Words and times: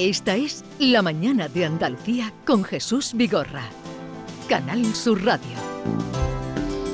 Esta 0.00 0.34
es 0.34 0.64
La 0.78 1.02
Mañana 1.02 1.48
de 1.48 1.66
Andalucía 1.66 2.32
con 2.46 2.64
Jesús 2.64 3.12
Vigorra. 3.12 3.64
Canal 4.48 4.82
Sur 4.94 5.22
Radio. 5.22 5.50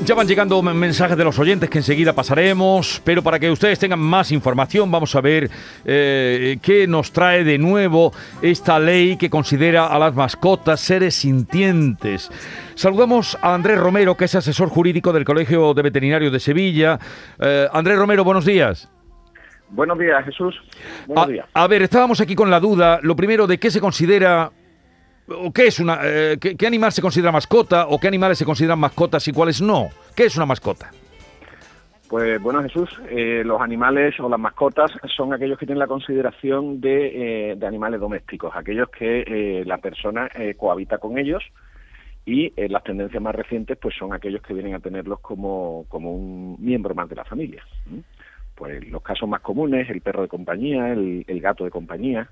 Ya 0.04 0.16
van 0.16 0.26
llegando 0.26 0.60
mensajes 0.60 1.16
de 1.16 1.22
los 1.22 1.38
oyentes 1.38 1.70
que 1.70 1.78
enseguida 1.78 2.14
pasaremos, 2.14 3.00
pero 3.04 3.22
para 3.22 3.38
que 3.38 3.48
ustedes 3.48 3.78
tengan 3.78 4.00
más 4.00 4.32
información 4.32 4.90
vamos 4.90 5.14
a 5.14 5.20
ver 5.20 5.48
eh, 5.84 6.58
qué 6.60 6.88
nos 6.88 7.12
trae 7.12 7.44
de 7.44 7.58
nuevo 7.58 8.12
esta 8.42 8.80
ley 8.80 9.16
que 9.16 9.30
considera 9.30 9.86
a 9.86 10.00
las 10.00 10.12
mascotas 10.16 10.80
seres 10.80 11.14
sintientes. 11.14 12.28
Saludamos 12.74 13.38
a 13.40 13.54
Andrés 13.54 13.78
Romero, 13.78 14.16
que 14.16 14.24
es 14.24 14.34
asesor 14.34 14.68
jurídico 14.68 15.12
del 15.12 15.24
Colegio 15.24 15.74
de 15.74 15.82
Veterinarios 15.82 16.32
de 16.32 16.40
Sevilla. 16.40 16.98
Eh, 17.38 17.68
Andrés 17.72 17.98
Romero, 17.98 18.24
buenos 18.24 18.44
días. 18.44 18.88
Buenos 19.70 19.98
días, 19.98 20.24
Jesús. 20.24 20.54
Buenos 21.06 21.24
a, 21.24 21.28
días. 21.28 21.46
a 21.52 21.66
ver, 21.66 21.82
estábamos 21.82 22.20
aquí 22.20 22.34
con 22.34 22.50
la 22.50 22.60
duda, 22.60 23.00
lo 23.02 23.16
primero, 23.16 23.46
de 23.46 23.58
qué 23.58 23.70
se 23.70 23.80
considera, 23.80 24.50
o 25.28 25.52
qué 25.52 25.66
es 25.66 25.80
una, 25.80 25.98
eh, 26.02 26.38
qué, 26.40 26.56
qué 26.56 26.66
animal 26.66 26.92
se 26.92 27.02
considera 27.02 27.32
mascota, 27.32 27.86
o 27.88 27.98
qué 27.98 28.08
animales 28.08 28.38
se 28.38 28.44
consideran 28.44 28.78
mascotas 28.78 29.26
y 29.28 29.32
cuáles 29.32 29.60
no. 29.60 29.88
¿Qué 30.14 30.24
es 30.26 30.36
una 30.36 30.46
mascota? 30.46 30.90
Pues 32.08 32.40
bueno, 32.40 32.62
Jesús, 32.62 32.88
eh, 33.10 33.42
los 33.44 33.60
animales 33.60 34.18
o 34.20 34.28
las 34.28 34.38
mascotas 34.38 34.92
son 35.16 35.32
aquellos 35.32 35.58
que 35.58 35.66
tienen 35.66 35.80
la 35.80 35.88
consideración 35.88 36.80
de, 36.80 37.50
eh, 37.50 37.56
de 37.56 37.66
animales 37.66 38.00
domésticos, 38.00 38.54
aquellos 38.54 38.88
que 38.90 39.24
eh, 39.26 39.64
la 39.66 39.78
persona 39.78 40.28
eh, 40.36 40.54
cohabita 40.56 40.98
con 40.98 41.18
ellos 41.18 41.42
y 42.24 42.52
las 42.68 42.82
tendencias 42.82 43.22
más 43.22 43.36
recientes 43.36 43.78
pues 43.80 43.94
son 43.96 44.12
aquellos 44.12 44.42
que 44.42 44.52
vienen 44.52 44.74
a 44.74 44.80
tenerlos 44.80 45.20
como, 45.20 45.84
como 45.88 46.12
un 46.12 46.56
miembro 46.58 46.92
más 46.92 47.08
de 47.08 47.14
la 47.14 47.24
familia. 47.24 47.62
Pues 48.56 48.88
los 48.88 49.02
casos 49.02 49.28
más 49.28 49.40
comunes, 49.42 49.88
el 49.90 50.00
perro 50.00 50.22
de 50.22 50.28
compañía, 50.28 50.92
el, 50.92 51.24
el 51.28 51.40
gato 51.40 51.64
de 51.64 51.70
compañía, 51.70 52.28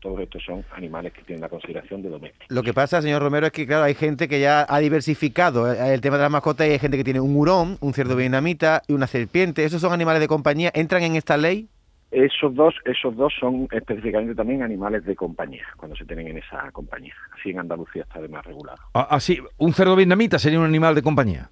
todos 0.00 0.20
estos 0.20 0.42
son 0.44 0.64
animales 0.76 1.12
que 1.12 1.22
tienen 1.22 1.40
la 1.40 1.48
consideración 1.48 2.02
de 2.02 2.10
domésticos. 2.10 2.46
Lo 2.50 2.62
que 2.62 2.74
pasa, 2.74 3.00
señor 3.00 3.22
Romero, 3.22 3.46
es 3.46 3.52
que 3.52 3.66
claro, 3.66 3.84
hay 3.84 3.94
gente 3.94 4.28
que 4.28 4.40
ya 4.40 4.66
ha 4.68 4.78
diversificado 4.78 5.72
el 5.72 6.00
tema 6.00 6.16
de 6.16 6.22
las 6.22 6.30
mascotas 6.30 6.66
y 6.66 6.72
hay 6.72 6.78
gente 6.78 6.96
que 6.96 7.04
tiene 7.04 7.20
un 7.20 7.34
hurón, 7.36 7.78
un 7.80 7.94
cerdo 7.94 8.16
vietnamita 8.16 8.82
y 8.86 8.92
una 8.92 9.06
serpiente. 9.06 9.64
¿Esos 9.64 9.80
son 9.80 9.92
animales 9.92 10.20
de 10.20 10.28
compañía? 10.28 10.70
¿Entran 10.74 11.02
en 11.02 11.16
esta 11.16 11.36
ley? 11.36 11.68
Esos 12.10 12.54
dos, 12.54 12.74
esos 12.84 13.16
dos 13.16 13.32
son 13.40 13.66
específicamente 13.72 14.36
también 14.36 14.62
animales 14.62 15.04
de 15.04 15.16
compañía, 15.16 15.64
cuando 15.76 15.96
se 15.96 16.04
tienen 16.04 16.28
en 16.28 16.38
esa 16.38 16.70
compañía. 16.70 17.14
Así 17.36 17.50
en 17.50 17.58
Andalucía 17.58 18.02
está 18.02 18.18
además 18.20 18.44
regulado. 18.44 18.78
Ah, 18.92 19.08
Así, 19.10 19.40
un 19.56 19.72
cerdo 19.72 19.96
vietnamita 19.96 20.38
sería 20.38 20.60
un 20.60 20.66
animal 20.66 20.94
de 20.94 21.02
compañía. 21.02 21.50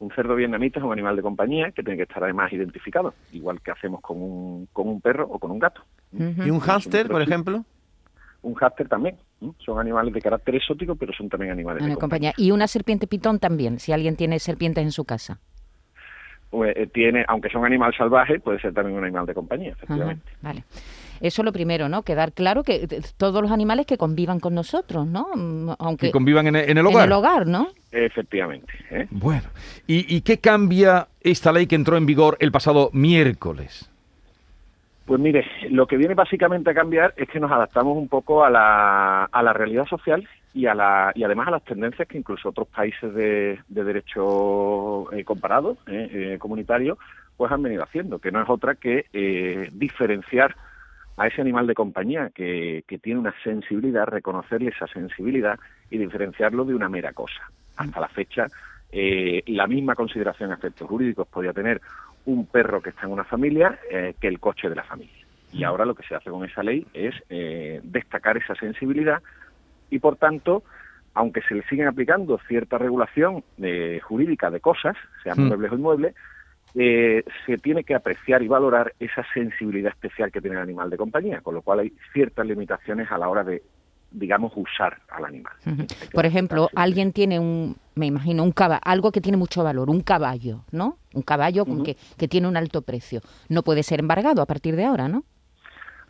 Un 0.00 0.10
cerdo 0.12 0.36
vietnamita 0.36 0.78
es 0.78 0.84
un 0.84 0.92
animal 0.92 1.16
de 1.16 1.22
compañía 1.22 1.72
que 1.72 1.82
tiene 1.82 1.96
que 1.96 2.04
estar 2.04 2.22
además 2.22 2.52
identificado, 2.52 3.14
igual 3.32 3.60
que 3.60 3.72
hacemos 3.72 4.00
con 4.00 4.20
un, 4.22 4.68
con 4.72 4.88
un 4.88 5.00
perro 5.00 5.26
o 5.28 5.38
con 5.38 5.50
un 5.50 5.58
gato. 5.58 5.82
¿Y 6.12 6.50
un 6.50 6.60
hámster, 6.60 7.08
por 7.08 7.20
ejemplo? 7.20 7.64
Un 8.42 8.54
hámster 8.54 8.88
también. 8.88 9.16
Son 9.58 9.78
animales 9.80 10.14
de 10.14 10.20
carácter 10.20 10.54
exótico, 10.54 10.94
pero 10.94 11.12
son 11.12 11.28
también 11.28 11.50
animales 11.50 11.82
Una 11.82 11.94
de 11.94 11.98
compañía. 12.00 12.30
compañía. 12.32 12.46
Y 12.48 12.52
una 12.52 12.68
serpiente 12.68 13.08
pitón 13.08 13.40
también, 13.40 13.80
si 13.80 13.92
alguien 13.92 14.14
tiene 14.14 14.38
serpientes 14.38 14.84
en 14.84 14.92
su 14.92 15.04
casa. 15.04 15.40
Pues, 16.50 16.74
eh, 16.76 16.86
tiene, 16.86 17.24
aunque 17.28 17.50
son 17.50 17.64
animal 17.64 17.92
salvaje, 17.96 18.38
puede 18.40 18.60
ser 18.60 18.72
también 18.72 18.96
un 18.96 19.04
animal 19.04 19.26
de 19.26 19.34
compañía, 19.34 19.70
Ajá, 19.72 19.78
efectivamente. 19.84 20.32
vale. 20.40 20.64
Eso 21.20 21.42
es 21.42 21.44
lo 21.44 21.52
primero, 21.52 21.88
¿no? 21.88 22.02
Quedar 22.02 22.32
claro 22.32 22.62
que 22.62 22.76
eh, 22.76 22.88
todos 23.16 23.42
los 23.42 23.50
animales 23.50 23.86
que 23.86 23.96
convivan 23.98 24.40
con 24.40 24.54
nosotros, 24.54 25.06
¿no? 25.06 25.28
Mm, 25.34 25.70
Aunque 25.78 26.06
Que 26.06 26.12
convivan 26.12 26.46
en, 26.48 26.56
en 26.56 26.78
el 26.78 26.86
hogar. 26.86 27.04
en 27.04 27.12
el 27.12 27.12
hogar, 27.12 27.46
¿no? 27.46 27.68
Efectivamente. 27.92 28.72
¿eh? 28.90 29.06
Bueno, 29.10 29.48
¿Y, 29.86 30.14
¿y 30.14 30.20
qué 30.20 30.38
cambia 30.38 31.08
esta 31.20 31.52
ley 31.52 31.66
que 31.66 31.74
entró 31.74 31.96
en 31.96 32.06
vigor 32.06 32.36
el 32.40 32.52
pasado 32.52 32.90
miércoles? 32.92 33.90
Pues 35.06 35.18
mire, 35.20 35.46
lo 35.70 35.86
que 35.86 35.96
viene 35.96 36.12
básicamente 36.14 36.70
a 36.70 36.74
cambiar 36.74 37.14
es 37.16 37.28
que 37.30 37.40
nos 37.40 37.50
adaptamos 37.50 37.96
un 37.96 38.08
poco 38.08 38.44
a 38.44 38.50
la, 38.50 39.24
a 39.24 39.42
la 39.42 39.52
realidad 39.54 39.86
social 39.86 40.28
y, 40.52 40.66
a 40.66 40.74
la, 40.74 41.12
y 41.14 41.24
además 41.24 41.48
a 41.48 41.52
las 41.52 41.64
tendencias 41.64 42.06
que 42.06 42.18
incluso 42.18 42.50
otros 42.50 42.68
países 42.68 43.14
de, 43.14 43.58
de 43.68 43.84
derecho 43.84 45.10
eh, 45.12 45.24
comparado, 45.24 45.78
eh, 45.86 46.10
eh, 46.34 46.36
comunitario, 46.38 46.98
pues 47.38 47.50
han 47.50 47.62
venido 47.62 47.84
haciendo, 47.84 48.18
que 48.18 48.30
no 48.30 48.42
es 48.42 48.50
otra 48.50 48.74
que 48.74 49.06
eh, 49.14 49.70
diferenciar 49.72 50.54
a 51.18 51.26
ese 51.26 51.40
animal 51.40 51.66
de 51.66 51.74
compañía 51.74 52.30
que, 52.32 52.84
que 52.86 52.98
tiene 52.98 53.20
una 53.20 53.34
sensibilidad, 53.42 54.06
reconocerle 54.06 54.70
esa 54.70 54.86
sensibilidad 54.86 55.58
y 55.90 55.98
diferenciarlo 55.98 56.64
de 56.64 56.74
una 56.74 56.88
mera 56.88 57.12
cosa. 57.12 57.50
Hasta 57.76 58.00
la 58.00 58.08
fecha, 58.08 58.46
eh, 58.92 59.42
la 59.46 59.66
misma 59.66 59.94
consideración 59.94 60.52
a 60.52 60.54
efectos 60.54 60.88
jurídicos 60.88 61.26
podía 61.28 61.52
tener 61.52 61.80
un 62.24 62.46
perro 62.46 62.80
que 62.80 62.90
está 62.90 63.06
en 63.06 63.12
una 63.12 63.24
familia 63.24 63.78
eh, 63.90 64.14
que 64.20 64.28
el 64.28 64.38
coche 64.38 64.68
de 64.68 64.76
la 64.76 64.84
familia. 64.84 65.12
Y 65.52 65.64
ahora 65.64 65.84
lo 65.84 65.94
que 65.94 66.06
se 66.06 66.14
hace 66.14 66.30
con 66.30 66.44
esa 66.44 66.62
ley 66.62 66.86
es 66.92 67.14
eh, 67.30 67.80
destacar 67.82 68.36
esa 68.36 68.54
sensibilidad 68.54 69.22
y, 69.90 69.98
por 69.98 70.16
tanto, 70.16 70.62
aunque 71.14 71.42
se 71.42 71.54
le 71.54 71.62
siguen 71.64 71.88
aplicando 71.88 72.38
cierta 72.46 72.78
regulación 72.78 73.42
jurídica 74.02 74.50
de 74.50 74.60
cosas, 74.60 74.96
sean 75.24 75.38
Hmm. 75.38 75.48
muebles 75.48 75.72
o 75.72 75.74
inmuebles, 75.74 76.14
eh, 76.80 77.24
se 77.44 77.58
tiene 77.58 77.82
que 77.82 77.96
apreciar 77.96 78.40
y 78.40 78.46
valorar 78.46 78.94
esa 79.00 79.26
sensibilidad 79.34 79.90
especial 79.90 80.30
que 80.30 80.40
tiene 80.40 80.54
el 80.56 80.62
animal 80.62 80.88
de 80.88 80.96
compañía, 80.96 81.40
con 81.40 81.54
lo 81.54 81.62
cual 81.62 81.80
hay 81.80 81.92
ciertas 82.12 82.46
limitaciones 82.46 83.10
a 83.10 83.18
la 83.18 83.28
hora 83.28 83.42
de, 83.42 83.64
digamos, 84.12 84.52
usar 84.54 84.98
al 85.08 85.24
animal. 85.24 85.52
Por 86.12 86.24
ejemplo, 86.24 86.68
alguien 86.76 87.12
tiene 87.12 87.40
un, 87.40 87.74
me 87.96 88.06
imagino, 88.06 88.44
un 88.44 88.52
caballo, 88.52 88.80
algo 88.84 89.10
que 89.10 89.20
tiene 89.20 89.36
mucho 89.36 89.64
valor, 89.64 89.90
un 89.90 90.02
caballo, 90.02 90.60
¿no? 90.70 90.98
Un 91.14 91.22
caballo 91.22 91.64
con 91.64 91.82
que, 91.82 91.96
que 92.16 92.28
tiene 92.28 92.46
un 92.46 92.56
alto 92.56 92.82
precio. 92.82 93.22
No 93.48 93.64
puede 93.64 93.82
ser 93.82 93.98
embargado 93.98 94.40
a 94.40 94.46
partir 94.46 94.76
de 94.76 94.84
ahora, 94.84 95.08
¿no? 95.08 95.24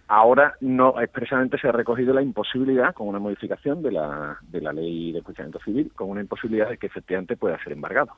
Ahora 0.07 0.55
no 0.61 1.01
expresamente 1.01 1.59
se 1.59 1.69
ha 1.69 1.73
recogido 1.73 2.13
la 2.13 2.21
imposibilidad, 2.21 2.93
con 2.93 3.09
una 3.09 3.19
modificación 3.19 3.83
de 3.83 3.93
la, 3.93 4.37
de 4.43 4.61
la 4.61 4.73
ley 4.75 5.13
de 5.13 5.19
enjuiciamiento 5.21 5.61
civil, 5.61 5.93
con 5.95 6.11
una 6.11 6.21
imposibilidad 6.21 6.69
de 6.69 6.77
que 6.77 6.89
efectivamente 6.89 7.37
pueda 7.37 7.63
ser 7.65 7.73
embargado. 7.73 8.13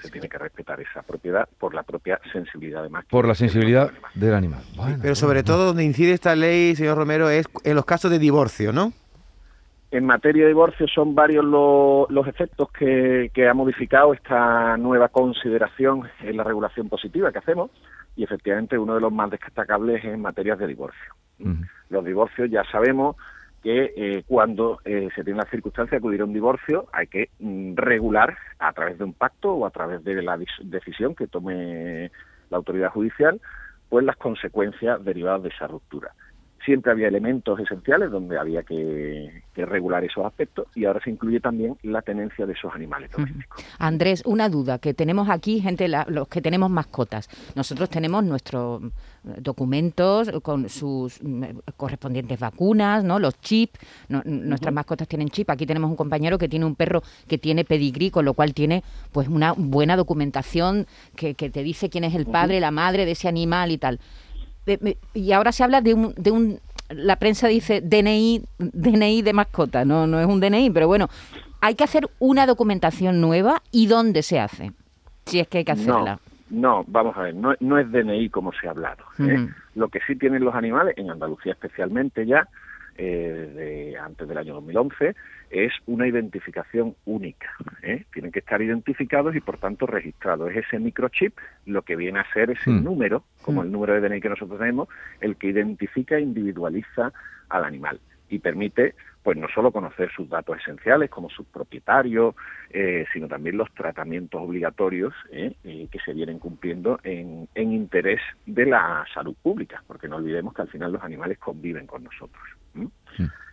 Se 0.00 0.10
tiene 0.10 0.28
que 0.28 0.38
respetar 0.38 0.80
esa 0.80 1.02
propiedad 1.02 1.48
por 1.58 1.74
la 1.74 1.82
propia 1.84 2.20
sensibilidad 2.32 2.80
además. 2.80 3.04
Por 3.08 3.26
la 3.28 3.34
sensibilidad 3.34 3.90
del 4.14 4.34
animal. 4.34 4.62
Bueno, 4.76 4.98
Pero 5.00 5.14
sobre 5.14 5.42
bueno. 5.42 5.46
todo 5.46 5.66
donde 5.66 5.84
incide 5.84 6.12
esta 6.12 6.34
ley, 6.34 6.74
señor 6.74 6.96
Romero, 6.98 7.30
es 7.30 7.46
en 7.64 7.74
los 7.76 7.84
casos 7.84 8.10
de 8.10 8.18
divorcio, 8.18 8.72
¿no? 8.72 8.92
En 9.90 10.04
materia 10.04 10.42
de 10.42 10.48
divorcio 10.48 10.86
son 10.86 11.14
varios 11.14 11.44
lo- 11.44 12.06
los 12.10 12.26
efectos 12.26 12.70
que, 12.72 13.30
que 13.32 13.48
ha 13.48 13.54
modificado 13.54 14.12
esta 14.12 14.76
nueva 14.76 15.08
consideración 15.08 16.02
en 16.20 16.36
la 16.36 16.44
regulación 16.44 16.88
positiva 16.90 17.32
que 17.32 17.38
hacemos 17.38 17.70
y 18.14 18.24
efectivamente 18.24 18.76
uno 18.76 18.94
de 18.96 19.00
los 19.00 19.12
más 19.12 19.30
destacables 19.30 20.04
es 20.04 20.12
en 20.12 20.20
materias 20.20 20.58
de 20.58 20.66
divorcio. 20.66 21.14
Los 21.88 22.04
divorcios 22.04 22.50
ya 22.50 22.64
sabemos 22.70 23.16
que 23.68 23.92
eh, 23.96 24.24
cuando 24.26 24.80
eh, 24.86 25.10
se 25.14 25.22
tiene 25.24 25.40
la 25.40 25.50
circunstancia 25.50 25.90
de 25.90 25.98
acudir 25.98 26.22
a 26.22 26.24
un 26.24 26.32
divorcio 26.32 26.86
hay 26.90 27.06
que 27.06 27.28
mm, 27.38 27.74
regular 27.76 28.34
a 28.58 28.72
través 28.72 28.96
de 28.96 29.04
un 29.04 29.12
pacto 29.12 29.52
o 29.52 29.66
a 29.66 29.70
través 29.70 30.02
de 30.04 30.22
la 30.22 30.38
decisión 30.62 31.14
que 31.14 31.26
tome 31.26 32.10
la 32.48 32.56
autoridad 32.56 32.90
judicial 32.90 33.38
pues 33.90 34.06
las 34.06 34.16
consecuencias 34.16 35.04
derivadas 35.04 35.42
de 35.42 35.50
esa 35.50 35.66
ruptura. 35.66 36.14
Siempre 36.64 36.92
había 36.92 37.08
elementos 37.08 37.58
esenciales 37.60 38.10
donde 38.10 38.38
había 38.38 38.62
que, 38.62 39.42
que 39.54 39.64
regular 39.64 40.04
esos 40.04 40.26
aspectos 40.26 40.66
y 40.74 40.84
ahora 40.84 41.00
se 41.02 41.10
incluye 41.10 41.40
también 41.40 41.76
la 41.82 42.02
tenencia 42.02 42.44
de 42.46 42.52
esos 42.52 42.74
animales 42.74 43.10
domésticos. 43.10 43.64
Andrés, 43.78 44.22
una 44.26 44.48
duda 44.48 44.78
que 44.78 44.92
tenemos 44.92 45.30
aquí, 45.30 45.60
gente, 45.60 45.88
la- 45.88 46.04
los 46.08 46.28
que 46.28 46.42
tenemos 46.42 46.68
mascotas. 46.70 47.28
Nosotros 47.54 47.88
tenemos 47.88 48.22
nuestros 48.24 48.82
mm, 48.82 48.88
documentos 49.38 50.30
con 50.42 50.68
sus 50.68 51.22
mm, 51.22 51.44
correspondientes 51.76 52.38
vacunas, 52.38 53.02
¿no? 53.04 53.18
Los 53.18 53.40
chips. 53.40 53.78
No- 54.08 54.22
Nuestras 54.24 54.72
mascotas 54.74 55.08
tienen 55.08 55.28
chip. 55.28 55.50
Aquí 55.50 55.66
tenemos 55.66 55.90
un 55.90 55.96
compañero 55.96 56.38
que 56.38 56.48
tiene 56.48 56.64
un 56.66 56.74
perro 56.74 57.02
que 57.26 57.38
tiene 57.38 57.64
pedigrí, 57.64 58.10
con 58.10 58.24
lo 58.24 58.34
cual 58.34 58.54
tiene 58.54 58.82
pues 59.12 59.28
una 59.28 59.52
buena 59.56 59.96
documentación 59.96 60.86
que, 61.16 61.34
que 61.34 61.50
te 61.50 61.62
dice 61.62 61.88
quién 61.88 62.04
es 62.04 62.14
el 62.14 62.26
padre, 62.26 62.60
la 62.60 62.70
madre 62.70 63.04
de 63.04 63.12
ese 63.12 63.28
animal 63.28 63.70
y 63.72 63.78
tal. 63.78 63.98
Y 65.14 65.32
ahora 65.32 65.52
se 65.52 65.64
habla 65.64 65.80
de 65.80 65.94
un, 65.94 66.14
de 66.16 66.30
un 66.30 66.60
la 66.90 67.16
prensa 67.16 67.48
dice 67.48 67.80
DNI, 67.80 68.42
DNI 68.58 69.22
de 69.22 69.32
mascota, 69.32 69.84
no, 69.84 70.06
no 70.06 70.20
es 70.20 70.26
un 70.26 70.40
DNI, 70.40 70.70
pero 70.70 70.86
bueno, 70.86 71.08
hay 71.60 71.74
que 71.74 71.84
hacer 71.84 72.08
una 72.18 72.46
documentación 72.46 73.20
nueva 73.20 73.62
y 73.70 73.86
dónde 73.86 74.22
se 74.22 74.40
hace, 74.40 74.72
si 75.26 75.40
es 75.40 75.48
que 75.48 75.58
hay 75.58 75.64
que 75.64 75.72
hacerla. 75.72 76.18
No, 76.50 76.78
no, 76.78 76.84
vamos 76.86 77.16
a 77.16 77.22
ver, 77.22 77.34
no, 77.34 77.54
no 77.60 77.78
es 77.78 77.90
DNI 77.90 78.30
como 78.30 78.52
se 78.52 78.68
ha 78.68 78.70
hablado. 78.70 79.04
¿eh? 79.18 79.48
Lo 79.74 79.88
que 79.88 80.00
sí 80.06 80.16
tienen 80.16 80.44
los 80.44 80.54
animales, 80.54 80.94
en 80.96 81.10
Andalucía 81.10 81.52
especialmente 81.52 82.26
ya, 82.26 82.48
eh, 82.98 83.52
desde 83.54 83.96
antes 83.98 84.28
del 84.28 84.36
año 84.38 84.54
2011, 84.54 85.14
es 85.50 85.72
una 85.86 86.06
identificación 86.06 86.94
única. 87.06 87.48
¿eh? 87.82 88.04
Tienen 88.12 88.32
que 88.32 88.40
estar 88.40 88.60
identificados 88.60 89.34
y 89.36 89.40
por 89.40 89.58
tanto 89.58 89.86
registrados. 89.86 90.50
Es 90.50 90.66
ese 90.66 90.78
microchip 90.78 91.36
lo 91.64 91.82
que 91.82 91.96
viene 91.96 92.18
a 92.18 92.32
ser 92.32 92.50
ese 92.50 92.70
Hmm. 92.70 92.84
número, 92.84 93.24
como 93.42 93.62
Hmm. 93.62 93.66
el 93.66 93.72
número 93.72 93.94
de 93.94 94.00
DNI 94.00 94.20
que 94.20 94.28
nosotros 94.28 94.58
tenemos, 94.58 94.88
el 95.20 95.36
que 95.36 95.46
identifica 95.48 96.16
e 96.16 96.20
individualiza 96.20 97.12
al 97.48 97.64
animal. 97.64 98.00
Y 98.28 98.38
permite 98.38 98.94
pues 99.22 99.36
no 99.36 99.46
solo 99.54 99.72
conocer 99.72 100.10
sus 100.10 100.28
datos 100.28 100.56
esenciales 100.58 101.10
como 101.10 101.28
sus 101.28 101.46
propietarios, 101.46 102.34
eh, 102.70 103.04
sino 103.12 103.28
también 103.28 103.58
los 103.58 103.70
tratamientos 103.74 104.40
obligatorios 104.40 105.12
eh, 105.30 105.54
eh, 105.64 105.86
que 105.90 105.98
se 105.98 106.14
vienen 106.14 106.38
cumpliendo 106.38 106.98
en, 107.02 107.46
en, 107.54 107.72
interés 107.72 108.20
de 108.46 108.64
la 108.64 109.04
salud 109.12 109.36
pública, 109.42 109.82
porque 109.86 110.08
no 110.08 110.16
olvidemos 110.16 110.54
que 110.54 110.62
al 110.62 110.68
final 110.68 110.92
los 110.92 111.02
animales 111.02 111.36
conviven 111.38 111.86
con 111.86 112.04
nosotros. 112.04 112.42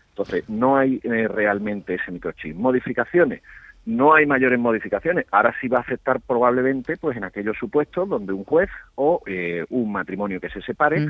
Entonces, 0.09 0.47
no 0.47 0.77
hay 0.77 0.99
realmente 0.99 1.95
ese 1.95 2.09
microchip. 2.09 2.55
Modificaciones, 2.55 3.41
no 3.85 4.13
hay 4.13 4.25
mayores 4.25 4.57
modificaciones. 4.57 5.25
Ahora 5.29 5.53
sí 5.59 5.67
va 5.67 5.79
a 5.79 5.81
afectar 5.81 6.21
probablemente 6.21 6.95
pues 6.95 7.17
en 7.17 7.25
aquellos 7.25 7.57
supuestos 7.57 8.07
donde 8.07 8.31
un 8.31 8.45
juez 8.45 8.69
o 8.95 9.21
un 9.69 9.91
matrimonio 9.91 10.39
que 10.39 10.49
se 10.49 10.61
separe 10.61 11.05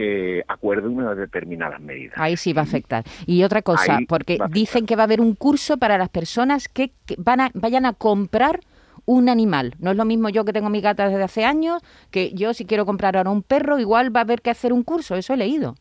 eh, 0.00 0.44
acuerde 0.46 0.86
unas 0.86 1.16
determinadas 1.16 1.80
medidas. 1.80 2.14
Ahí 2.16 2.36
sí 2.36 2.52
va 2.52 2.60
a 2.60 2.64
afectar. 2.64 3.02
Y 3.26 3.42
otra 3.42 3.62
cosa, 3.62 3.98
porque 4.06 4.38
dicen 4.50 4.86
que 4.86 4.94
va 4.94 5.02
a 5.02 5.06
haber 5.06 5.20
un 5.20 5.34
curso 5.34 5.76
para 5.76 5.98
las 5.98 6.08
personas 6.08 6.68
que, 6.68 6.92
van 7.16 7.40
a, 7.40 7.50
vayan 7.54 7.84
a 7.84 7.94
comprar 7.94 8.60
un 9.06 9.28
animal. 9.28 9.74
No 9.80 9.90
es 9.90 9.96
lo 9.96 10.04
mismo 10.04 10.28
yo 10.28 10.44
que 10.44 10.52
tengo 10.52 10.70
mi 10.70 10.80
gata 10.80 11.08
desde 11.08 11.24
hace 11.24 11.44
años, 11.44 11.82
que 12.12 12.30
yo 12.32 12.54
si 12.54 12.64
quiero 12.64 12.86
comprar 12.86 13.16
ahora 13.16 13.30
un 13.30 13.42
perro, 13.42 13.80
igual 13.80 14.14
va 14.14 14.20
a 14.20 14.22
haber 14.22 14.40
que 14.40 14.50
hacer 14.50 14.72
un 14.72 14.84
curso. 14.84 15.16
Eso 15.16 15.34
he 15.34 15.36
leído. 15.36 15.74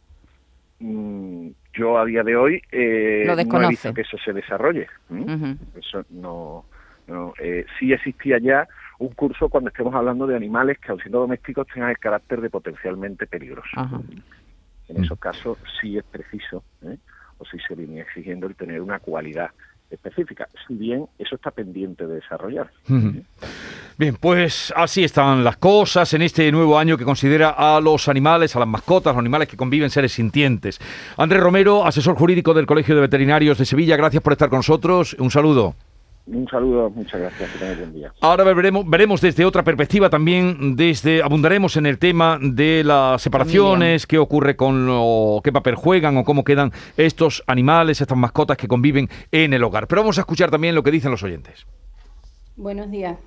Mm, 0.80 1.50
yo 1.74 2.00
a 2.00 2.06
día 2.06 2.24
de 2.24 2.36
hoy 2.36 2.60
eh, 2.72 3.24
no 3.28 3.62
he 3.62 3.68
visto 3.68 3.94
que 3.94 4.02
eso 4.02 4.18
se 4.18 4.34
desarrolle. 4.34 4.88
Eso 5.78 6.04
no, 6.10 6.66
no 7.06 7.34
eh, 7.40 7.68
sí 7.78 7.94
existía 7.94 8.40
ya 8.40 8.68
un 9.00 9.10
curso 9.10 9.50
cuando 9.50 9.70
estemos 9.70 9.94
hablando 9.94 10.26
de 10.26 10.36
animales 10.36 10.80
que, 10.80 10.92
aun 10.92 11.00
siendo 11.00 11.20
domésticos, 11.20 11.68
tengan 11.68 11.90
el 11.90 12.00
carácter 12.00 12.42
de 12.42 12.50
potencialmente 12.50 13.28
peligroso. 13.28 13.70
En 14.88 15.04
esos 15.04 15.20
casos 15.20 15.58
sí 15.80 15.98
es 15.98 16.04
preciso, 16.06 16.64
¿eh? 16.84 16.98
o 17.38 17.46
sí 17.46 17.58
se 17.68 17.76
viene 17.76 18.02
exigiendo 18.02 18.48
el 18.48 18.56
tener 18.56 18.82
una 18.82 19.00
cualidad 19.00 19.52
específica, 19.90 20.48
si 20.68 20.76
bien 20.76 21.06
eso 21.18 21.36
está 21.36 21.52
pendiente 21.52 22.06
de 22.08 22.16
desarrollar. 22.16 22.70
Bien, 23.98 24.16
pues 24.20 24.74
así 24.76 25.04
están 25.04 25.44
las 25.44 25.58
cosas 25.58 26.14
en 26.14 26.22
este 26.22 26.52
nuevo 26.52 26.78
año 26.78 26.98
que 26.98 27.06
considera 27.06 27.52
a 27.52 27.80
los 27.80 28.08
animales, 28.08 28.56
a 28.56 28.60
las 28.60 28.68
mascotas, 28.68 29.14
los 29.14 29.20
animales 29.20 29.48
que 29.48 29.58
conviven 29.58 29.90
seres 29.90 30.12
sintientes. 30.12 30.80
Andrés 31.18 31.42
Romero, 31.42 31.86
asesor 31.86 32.16
jurídico 32.16 32.54
del 32.54 32.66
Colegio 32.66 32.96
de 32.96 33.02
Veterinarios 33.02 33.58
de 33.58 33.66
Sevilla, 33.66 33.96
gracias 33.96 34.22
por 34.22 34.34
estar 34.34 34.50
con 34.50 34.60
nosotros. 34.60 35.16
Un 35.20 35.32
saludo. 35.32 35.76
Un 36.28 36.46
saludo, 36.50 36.90
muchas 36.90 37.22
gracias, 37.22 37.50
que 37.52 37.76
buen 37.76 37.94
día. 37.94 38.14
Ahora 38.20 38.44
veremos, 38.44 38.88
veremos 38.90 39.22
desde 39.22 39.46
otra 39.46 39.64
perspectiva 39.64 40.10
también, 40.10 40.76
desde 40.76 41.24
abundaremos 41.24 41.78
en 41.78 41.86
el 41.86 42.00
tema 42.00 42.38
de 42.42 42.84
las 42.84 43.22
separaciones, 43.22 44.06
qué 44.06 44.18
ocurre 44.18 44.58
con 44.58 44.86
lo, 44.86 45.40
qué 45.42 45.54
papel 45.54 45.76
juegan 45.76 46.18
o 46.18 46.26
cómo 46.26 46.44
quedan 46.44 46.72
estos 46.98 47.44
animales, 47.48 48.02
estas 48.02 48.18
mascotas 48.18 48.58
que 48.58 48.68
conviven 48.68 49.08
en 49.32 49.54
el 49.54 49.64
hogar. 49.64 49.88
Pero 49.88 50.02
vamos 50.02 50.18
a 50.18 50.22
escuchar 50.22 50.52
también 50.52 50.76
lo 50.76 50.84
que 50.84 50.92
dicen 50.92 51.12
los 51.12 51.24
oyentes. 51.24 51.66
Buenos 52.58 52.92
días. 52.92 53.18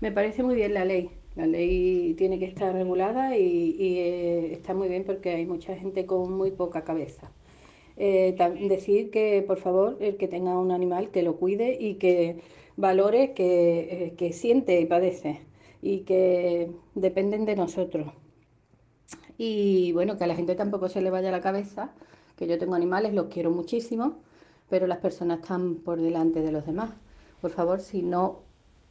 Me 0.00 0.12
parece 0.12 0.42
muy 0.42 0.54
bien 0.54 0.74
la 0.74 0.84
ley. 0.84 1.10
La 1.36 1.46
ley 1.46 2.14
tiene 2.18 2.38
que 2.38 2.44
estar 2.44 2.74
regulada 2.74 3.38
y, 3.38 3.76
eh, 3.80 4.52
está 4.52 4.74
muy 4.74 4.88
bien 4.88 5.04
porque 5.04 5.30
hay 5.30 5.46
mucha 5.46 5.76
gente 5.76 6.04
con 6.04 6.32
muy 6.32 6.50
poca 6.50 6.82
cabeza. 6.82 7.30
Eh, 8.02 8.34
decir 8.66 9.10
que, 9.10 9.44
por 9.46 9.58
favor, 9.58 9.98
el 10.00 10.16
que 10.16 10.26
tenga 10.26 10.58
un 10.58 10.70
animal, 10.70 11.10
que 11.10 11.22
lo 11.22 11.36
cuide 11.36 11.76
y 11.78 11.96
que 11.96 12.40
valore 12.78 13.34
que, 13.34 14.06
eh, 14.06 14.14
que 14.16 14.32
siente 14.32 14.80
y 14.80 14.86
padece 14.86 15.42
y 15.82 16.00
que 16.00 16.70
dependen 16.94 17.44
de 17.44 17.56
nosotros. 17.56 18.10
Y 19.36 19.92
bueno, 19.92 20.16
que 20.16 20.24
a 20.24 20.26
la 20.26 20.34
gente 20.34 20.54
tampoco 20.54 20.88
se 20.88 21.02
le 21.02 21.10
vaya 21.10 21.30
la 21.30 21.42
cabeza, 21.42 21.92
que 22.36 22.46
yo 22.46 22.56
tengo 22.58 22.74
animales, 22.74 23.12
los 23.12 23.26
quiero 23.26 23.50
muchísimo, 23.50 24.16
pero 24.70 24.86
las 24.86 24.98
personas 24.98 25.40
están 25.40 25.74
por 25.74 26.00
delante 26.00 26.40
de 26.40 26.52
los 26.52 26.64
demás. 26.64 26.92
Por 27.42 27.50
favor, 27.50 27.80
si 27.80 28.00
no 28.00 28.38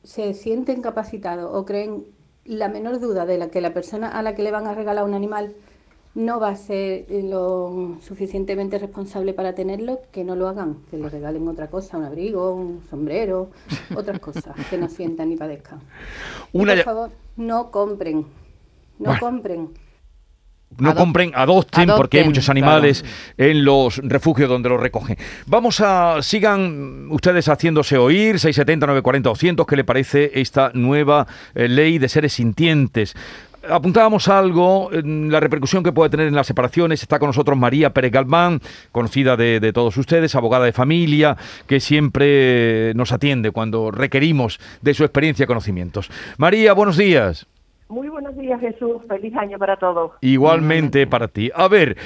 se 0.03 0.35
sienten 0.35 0.83
capacitados 0.83 1.49
o 1.51 1.65
creen 1.65 2.05
la 2.45 2.69
menor 2.69 2.99
duda 2.99 3.25
de 3.25 3.39
la 3.39 3.49
que 3.49 3.59
la 3.59 3.73
persona 3.73 4.09
a 4.09 4.21
la 4.21 4.35
que 4.35 4.43
le 4.43 4.51
van 4.51 4.67
a 4.67 4.75
regalar 4.75 5.03
un 5.03 5.15
animal 5.15 5.55
no 6.15 6.39
va 6.39 6.49
a 6.49 6.55
ser 6.55 7.05
lo 7.09 7.97
suficientemente 8.01 8.77
responsable 8.77 9.33
para 9.33 9.53
tenerlo, 9.53 10.01
que 10.11 10.23
no 10.23 10.35
lo 10.35 10.47
hagan, 10.47 10.77
que 10.89 10.97
le 10.97 11.09
regalen 11.09 11.47
otra 11.47 11.67
cosa, 11.67 11.97
un 11.97 12.05
abrigo, 12.05 12.53
un 12.53 12.81
sombrero, 12.89 13.51
otras 13.95 14.19
cosas, 14.19 14.55
que 14.69 14.77
no 14.77 14.89
sientan 14.89 15.29
ni 15.29 15.37
padezcan. 15.37 15.79
por 16.51 16.83
favor, 16.83 17.11
no 17.37 17.71
compren, 17.71 18.25
no 18.97 19.17
compren. 19.19 19.69
No 20.77 20.93
compren, 20.93 21.31
adopten, 21.33 21.89
porque 21.97 22.19
hay 22.19 22.25
muchos 22.25 22.47
animales 22.47 23.03
en 23.37 23.65
los 23.65 23.97
refugios 24.03 24.47
donde 24.47 24.69
los 24.69 24.79
recogen. 24.79 25.17
Vamos 25.47 25.81
a, 25.81 26.21
sigan 26.21 27.07
ustedes 27.09 27.49
haciéndose 27.49 27.97
oír, 27.97 28.39
670, 28.39 28.85
940, 28.85 29.29
200, 29.29 29.65
¿qué 29.65 29.75
le 29.75 29.83
parece 29.83 30.31
esta 30.35 30.71
nueva 30.75 31.25
eh, 31.55 31.67
ley 31.67 31.97
de 31.97 32.07
seres 32.07 32.33
sintientes? 32.33 33.15
Apuntábamos 33.67 34.27
algo, 34.27 34.89
la 34.91 35.39
repercusión 35.39 35.83
que 35.83 35.91
puede 35.91 36.09
tener 36.09 36.27
en 36.27 36.35
las 36.35 36.47
separaciones. 36.47 37.01
Está 37.01 37.19
con 37.19 37.27
nosotros 37.27 37.57
María 37.57 37.93
Pérez 37.93 38.11
Galván, 38.11 38.61
conocida 38.91 39.35
de, 39.37 39.71
todos 39.73 39.97
ustedes, 39.97 40.35
abogada 40.35 40.65
de 40.65 40.73
familia, 40.73 41.37
que 41.67 41.79
siempre 41.79 42.93
nos 42.95 43.11
atiende 43.11 43.51
cuando 43.51 43.91
requerimos 43.91 44.59
de 44.81 44.93
su 44.93 45.03
experiencia 45.03 45.43
y 45.43 45.47
conocimientos. 45.47 46.09
María, 46.37 46.73
buenos 46.73 46.97
días. 46.97 47.47
Muy 47.89 48.07
buenos 48.07 48.37
días, 48.37 48.61
Jesús. 48.61 49.01
Feliz 49.07 49.35
año 49.35 49.57
para 49.57 49.75
todos. 49.75 50.11
Igualmente 50.21 51.07
para 51.07 51.27
ti. 51.27 51.49
A 51.55 51.67
ver, 51.67 51.97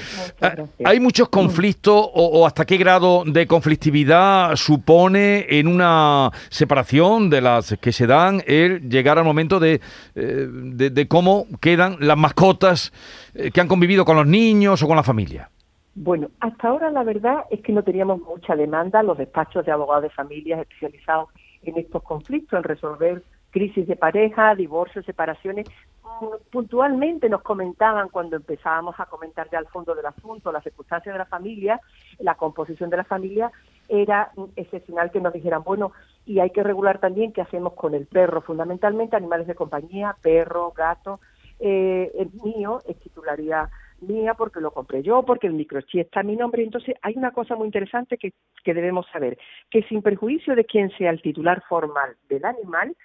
¿hay 0.86 1.02
muchos 1.02 1.28
conflictos 1.28 2.10
o, 2.14 2.48
hasta 2.48 2.64
qué 2.64 2.78
grado 2.78 3.26
de 3.26 3.46
conflictividad 3.46 4.56
supone 4.56 5.46
en 5.50 5.68
una 5.68 6.32
separación 6.50 7.30
de 7.30 7.42
las 7.42 7.78
que 7.82 7.92
se 7.92 8.08
dan 8.08 8.42
el 8.48 8.90
llegar 8.90 9.18
al 9.18 9.26
momento 9.26 9.60
de, 9.60 9.82
eh, 10.16 10.48
de, 10.50 11.08
cómo 11.10 11.48
quedan 11.60 11.98
las 12.00 12.18
mascotas 12.18 12.94
eh, 13.36 13.52
que 13.52 13.60
han 13.60 13.68
convivido 13.68 14.06
con 14.06 14.16
los 14.16 14.26
niños 14.26 14.82
o 14.84 14.88
con 14.88 14.96
la 14.96 15.04
familia? 15.04 15.50
Bueno, 15.96 16.30
hasta 16.40 16.70
ahora 16.70 16.92
la 16.92 17.04
verdad 17.04 17.44
es 17.52 17.60
que 17.60 17.74
no 17.74 17.84
teníamos 17.84 18.22
mucha 18.22 18.56
demanda 18.56 19.04
los 19.04 19.18
despachos 19.18 19.66
de 19.66 19.74
abogados 19.74 20.04
de 20.04 20.10
familias 20.12 20.62
especializados 20.62 21.28
en 21.62 21.78
estos 21.78 22.02
conflictos, 22.04 22.58
en 22.58 22.64
resolver 22.64 23.22
crisis 23.54 23.88
de 23.88 23.96
pareja, 23.96 24.56
divorcios, 24.56 25.06
separaciones. 25.06 25.68
Puntualmente 26.52 27.30
nos 27.30 27.44
comentaban 27.44 28.10
cuando 28.10 28.36
empezábamos 28.36 29.00
a 29.00 29.06
comentar 29.06 29.48
ya 29.50 29.60
al 29.60 29.68
fondo 29.68 29.96
del 29.96 30.06
asunto, 30.06 30.52
las 30.52 30.64
circunstancias 30.64 31.14
de 31.14 31.20
la 31.20 31.26
familia, 31.26 31.80
la 32.20 32.36
composición 32.36 32.90
de 32.90 32.98
la 32.98 33.04
familia, 33.04 33.52
era 33.88 34.32
excepcional 34.56 35.12
que 35.12 35.22
nos 35.22 35.34
dijeran, 35.34 35.64
bueno, 35.64 35.92
y 36.26 36.40
hay 36.40 36.50
que 36.50 36.64
regular 36.64 37.00
también 37.00 37.32
qué 37.32 37.42
hacemos 37.42 37.74
con 37.74 37.94
el 37.94 38.08
perro, 38.08 38.42
fundamentalmente 38.42 39.16
animales 39.16 39.48
de 39.48 39.56
compañía, 39.56 40.16
perro, 40.22 40.72
gato. 40.72 41.20
Eh, 41.60 42.12
el 42.18 42.32
mío 42.44 42.82
es 42.88 43.00
titularidad 43.00 43.70
mía 44.02 44.34
porque 44.34 44.60
lo 44.60 44.72
compré 44.72 45.04
yo, 45.04 45.24
porque 45.24 45.48
el 45.48 45.54
microchip 45.54 46.02
está 46.02 46.22
a 46.22 46.24
mi 46.24 46.36
nombre. 46.36 46.64
Entonces, 46.64 46.96
hay 47.02 47.16
una 47.18 47.32
cosa 47.32 47.56
muy 47.56 47.68
interesante 47.68 48.18
que, 48.18 48.34
que 48.64 48.74
debemos 48.74 49.06
saber, 49.12 49.38
que 49.70 49.84
sin 49.84 50.02
perjuicio 50.02 50.56
de 50.56 50.66
quien 50.66 50.90
sea 50.98 51.12
el 51.12 51.22
titular 51.22 51.64
formal 51.68 52.16
del 52.30 52.46
animal, 52.46 52.96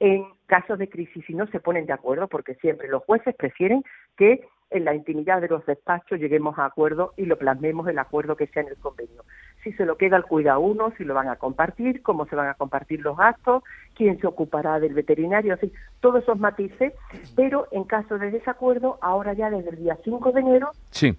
en 0.00 0.26
casos 0.46 0.78
de 0.78 0.88
crisis 0.88 1.24
si 1.26 1.34
no 1.34 1.46
se 1.48 1.60
ponen 1.60 1.86
de 1.86 1.92
acuerdo, 1.92 2.28
porque 2.28 2.54
siempre 2.56 2.88
los 2.88 3.04
jueces 3.04 3.34
prefieren 3.34 3.82
que 4.16 4.46
en 4.70 4.84
la 4.84 4.94
intimidad 4.94 5.40
de 5.40 5.48
los 5.48 5.64
despachos 5.64 6.20
lleguemos 6.20 6.58
a 6.58 6.66
acuerdo 6.66 7.14
y 7.16 7.24
lo 7.24 7.38
plasmemos 7.38 7.88
el 7.88 7.98
acuerdo 7.98 8.36
que 8.36 8.46
sea 8.48 8.62
en 8.62 8.68
el 8.68 8.76
convenio. 8.76 9.24
Si 9.64 9.72
se 9.72 9.86
lo 9.86 9.96
queda 9.96 10.16
al 10.16 10.26
cuidado 10.26 10.60
uno, 10.60 10.92
si 10.96 11.04
lo 11.04 11.14
van 11.14 11.28
a 11.28 11.36
compartir, 11.36 12.02
cómo 12.02 12.26
se 12.26 12.36
van 12.36 12.48
a 12.48 12.54
compartir 12.54 13.00
los 13.00 13.16
gastos, 13.16 13.62
quién 13.94 14.20
se 14.20 14.26
ocupará 14.26 14.78
del 14.78 14.94
veterinario, 14.94 15.54
así, 15.54 15.72
todos 16.00 16.22
esos 16.22 16.38
matices, 16.38 16.92
pero 17.34 17.66
en 17.72 17.84
caso 17.84 18.18
de 18.18 18.30
desacuerdo, 18.30 18.98
ahora 19.00 19.32
ya 19.32 19.50
desde 19.50 19.70
el 19.70 19.76
día 19.76 19.98
5 20.04 20.32
de 20.32 20.40
enero, 20.40 20.70
sí. 20.90 21.16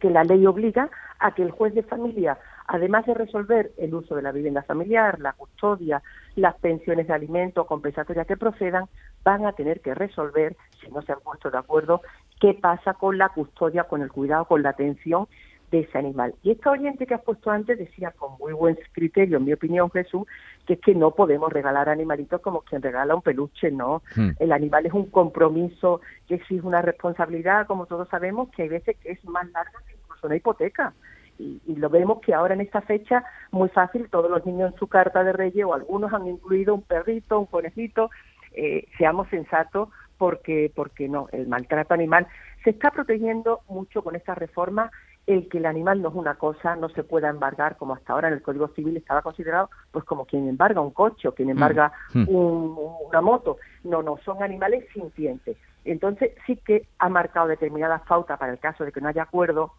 que 0.00 0.10
la 0.10 0.24
ley 0.24 0.46
obliga 0.46 0.88
a 1.18 1.34
que 1.34 1.42
el 1.42 1.50
juez 1.50 1.74
de 1.74 1.82
familia 1.82 2.38
además 2.66 3.06
de 3.06 3.14
resolver 3.14 3.72
el 3.78 3.94
uso 3.94 4.14
de 4.14 4.22
la 4.22 4.32
vivienda 4.32 4.62
familiar, 4.62 5.18
la 5.20 5.32
custodia, 5.32 6.02
las 6.36 6.54
pensiones 6.56 7.06
de 7.06 7.14
alimento 7.14 7.66
compensatorias 7.66 8.26
que 8.26 8.36
procedan, 8.36 8.86
van 9.24 9.46
a 9.46 9.52
tener 9.52 9.80
que 9.80 9.94
resolver, 9.94 10.56
si 10.80 10.90
no 10.90 11.02
se 11.02 11.12
han 11.12 11.20
puesto 11.20 11.50
de 11.50 11.58
acuerdo, 11.58 12.02
qué 12.40 12.54
pasa 12.54 12.94
con 12.94 13.18
la 13.18 13.28
custodia, 13.28 13.84
con 13.84 14.02
el 14.02 14.10
cuidado, 14.10 14.46
con 14.46 14.62
la 14.62 14.70
atención 14.70 15.28
de 15.70 15.80
ese 15.80 15.96
animal. 15.96 16.34
Y 16.42 16.50
esta 16.50 16.70
oyente 16.70 17.06
que 17.06 17.14
has 17.14 17.22
puesto 17.22 17.50
antes 17.50 17.78
decía 17.78 18.10
con 18.10 18.36
muy 18.38 18.52
buen 18.52 18.78
criterio, 18.92 19.38
en 19.38 19.44
mi 19.44 19.54
opinión, 19.54 19.90
Jesús, 19.90 20.26
que 20.66 20.74
es 20.74 20.80
que 20.80 20.94
no 20.94 21.12
podemos 21.12 21.50
regalar 21.50 21.88
animalitos 21.88 22.40
como 22.42 22.60
quien 22.60 22.82
regala 22.82 23.14
un 23.14 23.22
peluche, 23.22 23.70
no. 23.70 24.02
Hmm. 24.14 24.30
El 24.38 24.52
animal 24.52 24.84
es 24.84 24.92
un 24.92 25.06
compromiso 25.06 26.02
que 26.28 26.34
exige 26.34 26.66
una 26.66 26.82
responsabilidad, 26.82 27.66
como 27.66 27.86
todos 27.86 28.08
sabemos, 28.08 28.50
que 28.50 28.62
hay 28.62 28.68
veces 28.68 28.96
que 28.98 29.12
es 29.12 29.24
más 29.24 29.50
larga 29.50 29.80
que 29.86 29.94
incluso 29.94 30.26
una 30.26 30.36
hipoteca 30.36 30.92
y, 31.38 31.60
lo 31.76 31.88
vemos 31.90 32.20
que 32.20 32.34
ahora 32.34 32.54
en 32.54 32.60
esta 32.60 32.80
fecha, 32.82 33.24
muy 33.50 33.68
fácil, 33.70 34.08
todos 34.10 34.30
los 34.30 34.44
niños 34.46 34.72
en 34.72 34.78
su 34.78 34.86
carta 34.86 35.24
de 35.24 35.32
reyes 35.32 35.64
o 35.64 35.74
algunos 35.74 36.12
han 36.12 36.26
incluido 36.26 36.74
un 36.74 36.82
perrito, 36.82 37.40
un 37.40 37.46
conejito, 37.46 38.10
eh, 38.52 38.86
seamos 38.98 39.28
sensatos 39.28 39.88
porque, 40.18 40.70
porque 40.74 41.08
no, 41.08 41.28
el 41.32 41.48
maltrato 41.48 41.94
animal 41.94 42.26
se 42.62 42.70
está 42.70 42.90
protegiendo 42.90 43.60
mucho 43.68 44.02
con 44.02 44.14
esta 44.14 44.34
reforma 44.34 44.90
el 45.26 45.48
que 45.48 45.58
el 45.58 45.66
animal 45.66 46.02
no 46.02 46.08
es 46.08 46.14
una 46.16 46.34
cosa, 46.34 46.74
no 46.76 46.88
se 46.88 47.04
pueda 47.04 47.28
embargar 47.28 47.76
como 47.76 47.94
hasta 47.94 48.12
ahora 48.12 48.28
en 48.28 48.34
el 48.34 48.42
Código 48.42 48.68
Civil 48.68 48.96
estaba 48.96 49.22
considerado, 49.22 49.70
pues 49.92 50.04
como 50.04 50.24
quien 50.26 50.48
embarga 50.48 50.80
un 50.80 50.90
coche 50.90 51.28
o 51.28 51.34
quien 51.34 51.48
embarga 51.50 51.92
Mm. 52.12 52.28
un- 52.28 52.76
una 53.08 53.20
moto. 53.20 53.56
No, 53.84 54.02
no, 54.02 54.18
son 54.24 54.42
animales 54.42 54.84
sintientes. 54.92 55.56
Entonces 55.84 56.32
sí 56.46 56.56
que 56.56 56.86
ha 56.98 57.08
marcado 57.08 57.46
determinadas 57.48 58.02
pautas 58.02 58.38
para 58.38 58.52
el 58.52 58.58
caso 58.58 58.84
de 58.84 58.90
que 58.92 59.00
no 59.00 59.08
haya 59.08 59.22
acuerdo 59.22 59.72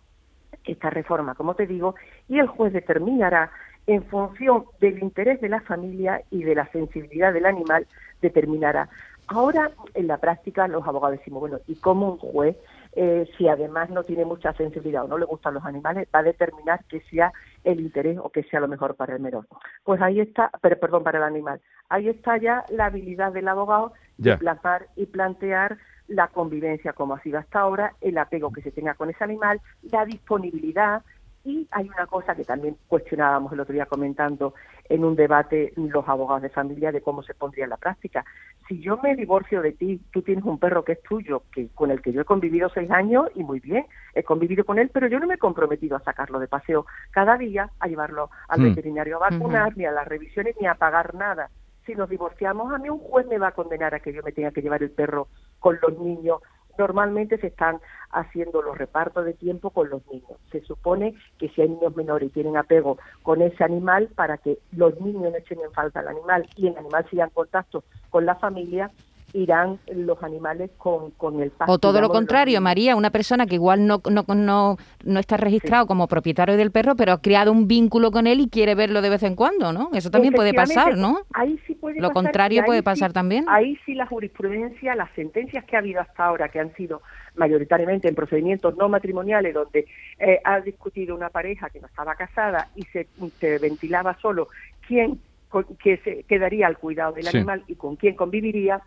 esta 0.65 0.89
reforma, 0.89 1.35
como 1.35 1.55
te 1.55 1.67
digo, 1.67 1.95
y 2.27 2.39
el 2.39 2.47
juez 2.47 2.73
determinará 2.73 3.51
en 3.87 4.03
función 4.05 4.65
del 4.79 5.01
interés 5.03 5.41
de 5.41 5.49
la 5.49 5.61
familia 5.61 6.21
y 6.31 6.43
de 6.43 6.55
la 6.55 6.67
sensibilidad 6.71 7.33
del 7.33 7.45
animal, 7.45 7.85
determinará. 8.21 8.87
Ahora, 9.27 9.71
en 9.93 10.07
la 10.07 10.17
práctica, 10.17 10.67
los 10.67 10.85
abogados 10.87 11.17
decimos, 11.17 11.41
bueno, 11.41 11.59
¿y 11.67 11.75
cómo 11.75 12.11
un 12.11 12.17
juez, 12.17 12.57
eh, 12.93 13.27
si 13.37 13.47
además 13.47 13.89
no 13.89 14.03
tiene 14.03 14.25
mucha 14.25 14.53
sensibilidad 14.53 15.05
o 15.05 15.07
no 15.07 15.17
le 15.17 15.25
gustan 15.25 15.53
los 15.53 15.65
animales, 15.65 16.07
va 16.13 16.19
a 16.19 16.23
determinar 16.23 16.83
que 16.85 17.01
sea 17.09 17.31
el 17.63 17.79
interés 17.79 18.17
o 18.21 18.29
que 18.29 18.43
sea 18.43 18.59
lo 18.59 18.67
mejor 18.67 18.95
para 18.95 19.15
el 19.15 19.21
menor? 19.21 19.47
Pues 19.83 20.01
ahí 20.01 20.19
está, 20.19 20.49
pero 20.61 20.77
perdón, 20.79 21.03
para 21.03 21.17
el 21.19 21.23
animal. 21.23 21.59
Ahí 21.89 22.09
está 22.09 22.37
ya 22.37 22.63
la 22.69 22.85
habilidad 22.85 23.31
del 23.33 23.47
abogado 23.47 23.93
Ya. 24.17 24.33
de 24.33 24.37
plasmar 24.39 24.87
y 24.95 25.05
plantear 25.07 25.77
la 26.07 26.27
convivencia 26.27 26.93
como 26.93 27.15
ha 27.15 27.21
sido 27.21 27.39
hasta 27.39 27.59
ahora, 27.59 27.95
el 28.01 28.17
apego 28.17 28.51
que 28.51 28.61
se 28.61 28.71
tenga 28.71 28.93
con 28.93 29.09
ese 29.09 29.23
animal, 29.23 29.61
la 29.83 30.05
disponibilidad 30.05 31.03
y 31.45 31.67
hay 31.71 31.89
una 31.89 32.07
cosa 32.07 32.35
que 32.35 32.45
también 32.45 32.77
cuestionábamos 32.87 33.51
el 33.51 33.59
otro 33.59 33.73
día 33.73 33.85
comentando 33.85 34.53
en 34.87 35.03
un 35.03 35.15
debate 35.15 35.73
los 35.75 36.07
abogados 36.07 36.41
de 36.41 36.49
familia 36.49 36.91
de 36.93 37.01
cómo 37.01 37.21
se 37.21 37.33
pondría 37.33 37.65
en 37.65 37.71
la 37.71 37.77
práctica. 37.77 38.23
Si 38.67 38.79
yo 38.79 38.97
me 39.03 39.13
divorcio 39.15 39.61
de 39.61 39.73
ti, 39.73 40.01
tú 40.11 40.21
tienes 40.21 40.45
un 40.45 40.57
perro 40.57 40.85
que 40.85 40.93
es 40.93 41.03
tuyo, 41.03 41.43
que 41.51 41.67
con 41.75 41.91
el 41.91 42.01
que 42.01 42.13
yo 42.13 42.21
he 42.21 42.25
convivido 42.25 42.69
seis 42.69 42.89
años 42.91 43.29
y 43.35 43.43
muy 43.43 43.59
bien, 43.59 43.85
he 44.13 44.23
convivido 44.23 44.63
con 44.63 44.79
él, 44.79 44.89
pero 44.93 45.07
yo 45.07 45.19
no 45.19 45.27
me 45.27 45.33
he 45.33 45.37
comprometido 45.37 45.97
a 45.97 46.03
sacarlo 46.03 46.39
de 46.39 46.47
paseo 46.47 46.85
cada 47.11 47.37
día, 47.37 47.69
a 47.79 47.87
llevarlo 47.87 48.29
al 48.47 48.61
Mm. 48.61 48.63
veterinario 48.63 49.17
a 49.17 49.29
vacunar, 49.29 49.75
ni 49.75 49.85
a 49.85 49.91
las 49.91 50.07
revisiones, 50.07 50.55
ni 50.61 50.67
a 50.67 50.75
pagar 50.75 51.13
nada. 51.13 51.49
Si 51.85 51.93
nos 51.95 52.09
divorciamos, 52.09 52.73
a 52.73 52.77
mí 52.77 52.87
un 52.87 52.99
juez 52.99 53.27
me 53.27 53.37
va 53.37 53.49
a 53.49 53.51
condenar 53.51 53.93
a 53.93 53.99
que 53.99 54.13
yo 54.13 54.23
me 54.23 54.31
tenga 54.31 54.51
que 54.51 54.61
llevar 54.61 54.81
el 54.81 54.91
perro 54.91 55.27
con 55.63 55.79
los 55.81 55.97
niños. 55.97 56.41
Normalmente 56.77 57.37
se 57.37 57.47
están 57.47 57.79
haciendo 58.11 58.61
los 58.61 58.77
repartos 58.77 59.23
de 59.23 59.33
tiempo 59.33 59.69
con 59.69 59.89
los 59.89 60.05
niños. 60.11 60.37
Se 60.51 60.59
supone 60.61 61.15
que 61.39 61.47
si 61.49 61.61
hay 61.61 61.69
niños 61.69 61.95
menores 61.95 62.29
y 62.29 62.33
tienen 62.33 62.57
apego 62.57 62.97
con 63.21 63.41
ese 63.41 63.63
animal, 63.63 64.09
para 64.13 64.37
que 64.37 64.57
los 64.73 64.99
niños 64.99 65.31
no 65.31 65.37
echen 65.37 65.59
en 65.61 65.71
falta 65.71 66.01
al 66.01 66.09
animal 66.09 66.49
y 66.57 66.67
el 66.67 66.77
animal 66.77 67.07
siga 67.09 67.23
en 67.23 67.29
contacto 67.29 67.85
con 68.09 68.25
la 68.25 68.35
familia, 68.35 68.91
irán 69.33 69.79
los 69.91 70.21
animales 70.21 70.69
con, 70.77 71.11
con 71.11 71.41
el 71.41 71.49
pasto. 71.49 71.73
O 71.73 71.79
todo 71.79 71.93
lo 71.93 72.01
los 72.01 72.11
contrario. 72.11 72.61
María, 72.61 72.95
una 72.95 73.09
persona 73.09 73.45
que 73.47 73.55
igual 73.55 73.85
no, 73.87 74.01
no, 74.09 74.23
no, 74.35 74.77
no 75.03 75.19
está 75.19 75.37
registrado 75.37 75.87
como 75.87 76.07
propietario 76.07 76.55
del 76.55 76.71
perro, 76.71 76.95
pero 76.95 77.13
ha 77.13 77.21
creado 77.21 77.51
un 77.51 77.67
vínculo 77.67 78.11
con 78.11 78.27
él 78.27 78.39
y 78.41 78.47
quiere 78.49 78.75
verlo 78.75 79.01
de 79.01 79.09
vez 79.09 79.23
en 79.23 79.35
cuando, 79.35 79.73
¿no? 79.73 79.89
Eso 79.93 80.11
también 80.11 80.33
puede 80.33 80.53
pasar, 80.53 80.95
¿no? 80.97 81.19
Ahí 81.33 81.59
sí 81.65 81.73
puede 81.73 81.95
Lo 81.99 82.09
pasar, 82.09 82.13
contrario 82.13 82.63
puede 82.63 82.79
sí- 82.79 82.83
pasar 82.85 83.11
también. 83.11 83.45
Ahí 83.49 83.77
sí 83.85 83.95
la 83.95 84.05
jurisprudencia, 84.05 84.93
las 84.95 85.09
sentencias 85.15 85.65
que 85.65 85.75
ha 85.75 85.79
habido 85.79 86.01
hasta 86.01 86.25
ahora, 86.25 86.49
que 86.49 86.59
han 86.59 86.73
sido 86.75 87.01
mayoritariamente 87.35 88.07
en 88.07 88.13
procedimientos 88.15 88.77
no 88.77 88.87
matrimoniales, 88.89 89.53
donde 89.55 89.87
eh, 90.19 90.39
ha 90.43 90.59
discutido 90.61 91.15
una 91.15 91.29
pareja 91.29 91.69
que 91.71 91.79
no 91.79 91.87
estaba 91.87 92.13
casada 92.15 92.67
y 92.75 92.83
se, 92.83 93.07
se 93.39 93.57
ventilaba 93.57 94.15
solo 94.21 94.49
quién 94.87 95.19
con- 95.49 95.65
que 95.83 95.97
se 95.97 96.23
quedaría 96.23 96.67
al 96.67 96.77
cuidado 96.77 97.13
del 97.13 97.25
Sí. 97.25 97.37
animal 97.37 97.63
y 97.67 97.75
con 97.75 97.95
quién 97.95 98.15
conviviría, 98.15 98.81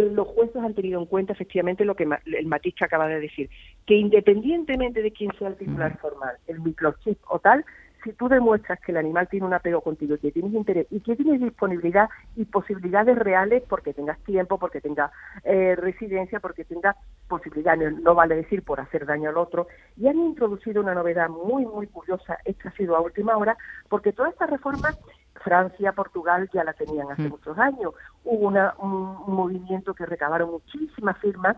los 0.00 0.28
jueces 0.28 0.56
han 0.56 0.74
tenido 0.74 1.00
en 1.00 1.06
cuenta 1.06 1.32
efectivamente 1.32 1.84
lo 1.84 1.94
que 1.94 2.08
el 2.26 2.46
matiz 2.46 2.74
que 2.74 2.84
acaba 2.84 3.08
de 3.08 3.20
decir, 3.20 3.50
que 3.86 3.94
independientemente 3.94 5.02
de 5.02 5.12
quién 5.12 5.30
sea 5.38 5.48
el 5.48 5.56
titular 5.56 5.98
formal, 5.98 6.36
el 6.46 6.60
microchip 6.60 7.18
o 7.28 7.38
tal, 7.38 7.64
si 8.02 8.12
tú 8.12 8.28
demuestras 8.28 8.80
que 8.80 8.92
el 8.92 8.98
animal 8.98 9.28
tiene 9.28 9.46
un 9.46 9.54
apego 9.54 9.80
contigo, 9.80 10.16
que 10.18 10.32
tienes 10.32 10.52
interés 10.52 10.86
y 10.90 11.00
que 11.00 11.16
tienes 11.16 11.40
disponibilidad 11.40 12.08
y 12.36 12.44
posibilidades 12.44 13.16
reales 13.16 13.62
porque 13.68 13.94
tengas 13.94 14.18
tiempo, 14.24 14.58
porque 14.58 14.80
tengas 14.80 15.12
eh, 15.44 15.76
residencia, 15.76 16.40
porque 16.40 16.64
tengas 16.64 16.96
posibilidad, 17.28 17.76
no, 17.76 17.90
no 17.90 18.14
vale 18.14 18.36
decir 18.36 18.62
por 18.62 18.80
hacer 18.80 19.06
daño 19.06 19.30
al 19.30 19.36
otro, 19.36 19.68
y 19.96 20.08
han 20.08 20.18
introducido 20.18 20.82
una 20.82 20.94
novedad 20.94 21.28
muy, 21.28 21.64
muy 21.64 21.86
curiosa, 21.86 22.38
esta 22.44 22.70
ha 22.70 22.72
sido 22.72 22.96
a 22.96 23.00
última 23.00 23.36
hora, 23.36 23.56
porque 23.88 24.12
todas 24.12 24.32
estas 24.32 24.50
reformas 24.50 24.98
Francia, 25.42 25.92
Portugal 25.92 26.48
ya 26.52 26.64
la 26.64 26.72
tenían 26.72 27.10
hace 27.10 27.22
Mm. 27.22 27.28
muchos 27.30 27.58
años. 27.58 27.94
Hubo 28.24 28.48
una- 28.48 28.74
un, 28.78 28.92
un 29.26 29.34
movimiento 29.34 29.94
que 29.94 30.06
recabaron 30.06 30.50
muchísimas 30.50 31.16
firmas 31.18 31.56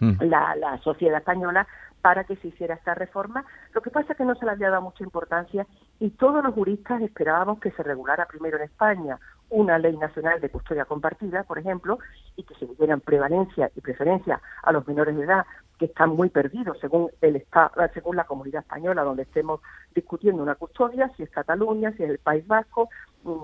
Mm. 0.00 0.22
la, 0.24 0.54
la 0.56 0.78
sociedad 0.78 1.18
española 1.18 1.66
para 2.02 2.24
que 2.24 2.36
se 2.36 2.48
hiciera 2.48 2.74
esta 2.74 2.94
reforma. 2.94 3.44
Lo 3.72 3.80
que 3.80 3.90
pasa 3.90 4.12
es 4.12 4.18
que 4.18 4.24
no 4.26 4.34
se 4.34 4.44
le 4.44 4.50
había 4.52 4.68
dado 4.70 4.82
mucha 4.82 5.02
importancia 5.02 5.66
y 5.98 6.10
todos 6.10 6.44
los 6.44 6.54
juristas 6.54 7.00
esperábamos 7.02 7.58
que 7.60 7.70
se 7.72 7.82
regulara 7.82 8.26
primero 8.26 8.58
en 8.58 8.64
España 8.64 9.18
una 9.48 9.78
ley 9.78 9.96
nacional 9.96 10.40
de 10.40 10.50
custodia 10.50 10.84
compartida, 10.84 11.44
por 11.44 11.58
ejemplo, 11.58 11.98
y 12.36 12.42
que 12.42 12.54
se 12.56 12.66
dieran 12.78 13.00
prevalencia 13.00 13.70
y 13.74 13.80
preferencia 13.80 14.40
a 14.62 14.72
los 14.72 14.86
menores 14.86 15.16
de 15.16 15.22
edad 15.24 15.46
que 15.78 15.86
están 15.86 16.10
muy 16.10 16.28
perdidos 16.30 16.78
según 16.80 17.10
el 17.20 17.36
esta- 17.36 17.70
según 17.94 18.16
la 18.16 18.24
comunidad 18.24 18.62
española 18.62 19.02
donde 19.02 19.22
estemos 19.22 19.60
discutiendo 19.94 20.42
una 20.42 20.56
custodia, 20.56 21.10
si 21.16 21.22
es 21.22 21.30
Cataluña, 21.30 21.92
si 21.92 22.02
es 22.02 22.10
el 22.10 22.18
País 22.18 22.46
Vasco, 22.46 22.88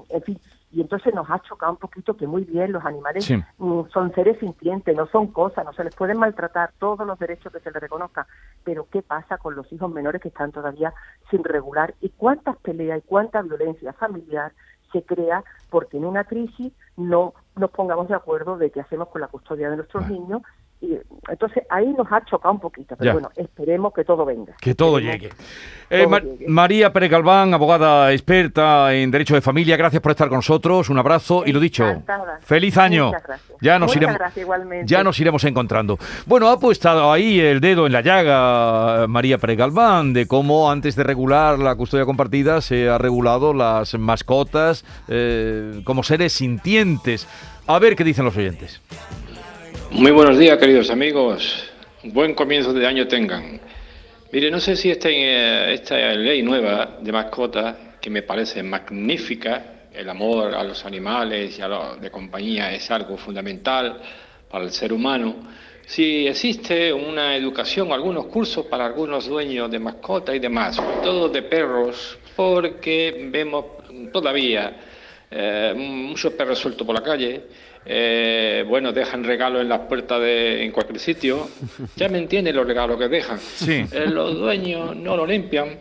en 0.08 0.22
fin. 0.22 0.38
Y 0.70 0.80
entonces 0.80 1.14
nos 1.14 1.28
ha 1.30 1.38
chocado 1.40 1.72
un 1.72 1.78
poquito 1.78 2.16
que 2.16 2.26
muy 2.26 2.44
bien 2.44 2.72
los 2.72 2.84
animales 2.84 3.24
Sí. 3.24 3.36
mm, 3.58 3.82
son 3.92 4.12
seres 4.14 4.38
sintientes, 4.38 4.96
no 4.96 5.06
son 5.08 5.26
cosas, 5.28 5.64
no 5.64 5.72
se 5.72 5.84
les 5.84 5.94
pueden 5.94 6.18
maltratar 6.18 6.72
todos 6.78 7.06
los 7.06 7.18
derechos 7.18 7.52
que 7.52 7.60
se 7.60 7.70
les 7.70 7.82
reconozcan. 7.82 8.24
Pero 8.64 8.86
¿qué 8.90 9.02
pasa 9.02 9.38
con 9.38 9.54
los 9.54 9.70
hijos 9.72 9.90
menores 9.92 10.22
que 10.22 10.28
están 10.28 10.50
todavía 10.52 10.94
sin 11.30 11.44
regular? 11.44 11.94
¿Y 12.00 12.08
cuántas 12.10 12.56
peleas 12.58 13.00
y 13.00 13.06
cuánta 13.06 13.42
violencia 13.42 13.92
familiar 13.92 14.52
se 14.92 15.02
crea 15.02 15.42
porque 15.70 15.96
en 15.96 16.04
una 16.04 16.24
crisis 16.24 16.72
no 16.96 17.34
nos 17.56 17.70
pongamos 17.70 18.08
de 18.08 18.14
acuerdo 18.14 18.56
de 18.56 18.70
qué 18.70 18.80
hacemos 18.80 19.08
con 19.08 19.20
la 19.20 19.28
custodia 19.28 19.70
de 19.70 19.76
nuestros 19.76 20.08
niños? 20.08 20.42
Y 20.84 20.98
entonces 21.30 21.62
ahí 21.70 21.86
nos 21.96 22.10
ha 22.10 22.24
chocado 22.24 22.52
un 22.52 22.58
poquito, 22.58 22.96
pero 22.96 23.04
Ya. 23.08 23.12
bueno, 23.12 23.30
esperemos 23.36 23.92
que 23.94 24.02
todo 24.04 24.24
venga. 24.24 24.52
Que 24.60 24.74
todo 24.74 24.98
llegue. 24.98 25.30
Eh, 25.88 26.00
todo 26.00 26.08
Ma- 26.10 26.18
llegue. 26.18 26.44
María 26.48 26.92
Pérez 26.92 27.08
Galván, 27.08 27.54
abogada 27.54 28.10
experta 28.12 28.92
en 28.92 29.12
Derecho 29.12 29.34
de 29.36 29.40
Familia, 29.42 29.76
gracias 29.76 30.02
por 30.02 30.10
estar 30.10 30.28
con 30.28 30.38
nosotros. 30.38 30.90
Un 30.90 30.98
abrazo 30.98 31.44
y 31.46 31.52
lo 31.52 31.60
dicho, 31.60 31.86
Encantada. 31.88 32.40
feliz 32.42 32.76
año. 32.78 33.12
Ya 33.60 33.78
nos 33.78 33.94
Muchas 33.94 34.02
iremos, 34.16 34.36
igualmente. 34.36 34.86
ya 34.92 35.04
nos 35.04 35.20
iremos 35.20 35.44
encontrando. 35.44 35.98
Bueno, 36.26 36.48
ha 36.48 36.58
puesto 36.58 37.12
ahí 37.12 37.38
el 37.38 37.60
dedo 37.60 37.86
en 37.86 37.92
la 37.92 38.00
llaga 38.00 39.06
María 39.06 39.38
Pérez 39.38 39.58
Galván 39.58 40.12
de 40.12 40.26
cómo 40.26 40.68
antes 40.68 40.96
de 40.96 41.04
regular 41.04 41.60
la 41.60 41.76
custodia 41.76 42.04
compartida 42.04 42.60
se 42.60 42.88
ha 42.88 42.98
regulado 42.98 43.54
las 43.54 43.94
mascotas 43.96 44.84
eh, 45.06 45.80
como 45.84 46.02
seres 46.02 46.32
sintientes. 46.32 47.28
A 47.68 47.78
ver 47.78 47.94
qué 47.94 48.02
dicen 48.02 48.24
los 48.24 48.36
oyentes. 48.36 48.80
Muy 49.94 50.10
buenos 50.10 50.38
días, 50.38 50.56
queridos 50.56 50.88
amigos. 50.88 51.70
Buen 52.02 52.32
comienzo 52.34 52.72
de 52.72 52.86
año 52.86 53.06
tengan. 53.06 53.60
Mire, 54.32 54.50
no 54.50 54.58
sé 54.58 54.74
si 54.74 54.90
esta, 54.90 55.10
eh, 55.10 55.74
esta 55.74 55.96
ley 56.14 56.42
nueva 56.42 56.96
de 57.02 57.12
mascotas, 57.12 57.76
que 58.00 58.08
me 58.08 58.22
parece 58.22 58.62
magnífica, 58.62 59.88
el 59.92 60.08
amor 60.08 60.54
a 60.54 60.64
los 60.64 60.86
animales 60.86 61.58
y 61.58 61.62
a 61.62 61.68
los 61.68 62.00
de 62.00 62.10
compañía 62.10 62.72
es 62.72 62.90
algo 62.90 63.18
fundamental 63.18 64.00
para 64.50 64.64
el 64.64 64.70
ser 64.70 64.94
humano. 64.94 65.36
Si 65.84 66.26
existe 66.26 66.90
una 66.90 67.36
educación 67.36 67.92
algunos 67.92 68.26
cursos 68.26 68.64
para 68.66 68.86
algunos 68.86 69.28
dueños 69.28 69.70
de 69.70 69.78
mascotas 69.78 70.34
y 70.34 70.38
demás, 70.38 70.76
sobre 70.76 70.96
todo 71.02 71.28
de 71.28 71.42
perros, 71.42 72.18
porque 72.34 73.28
vemos 73.30 73.66
todavía 74.10 74.74
eh, 75.32 75.74
muchos 75.76 76.32
perros 76.34 76.58
sueltos 76.58 76.86
por 76.86 76.94
la 76.94 77.02
calle, 77.02 77.42
eh, 77.84 78.64
bueno, 78.68 78.92
dejan 78.92 79.24
regalos 79.24 79.62
en 79.62 79.68
las 79.68 79.80
puertas 79.80 80.20
de 80.20 80.64
en 80.64 80.70
cualquier 80.70 80.98
sitio. 80.98 81.48
Ya 81.96 82.08
me 82.08 82.18
entienden 82.18 82.54
los 82.56 82.66
regalos 82.66 82.98
que 82.98 83.08
dejan. 83.08 83.38
Sí. 83.38 83.84
Eh, 83.92 84.06
los 84.06 84.34
dueños 84.34 84.94
no 84.96 85.16
lo 85.16 85.26
limpian. 85.26 85.78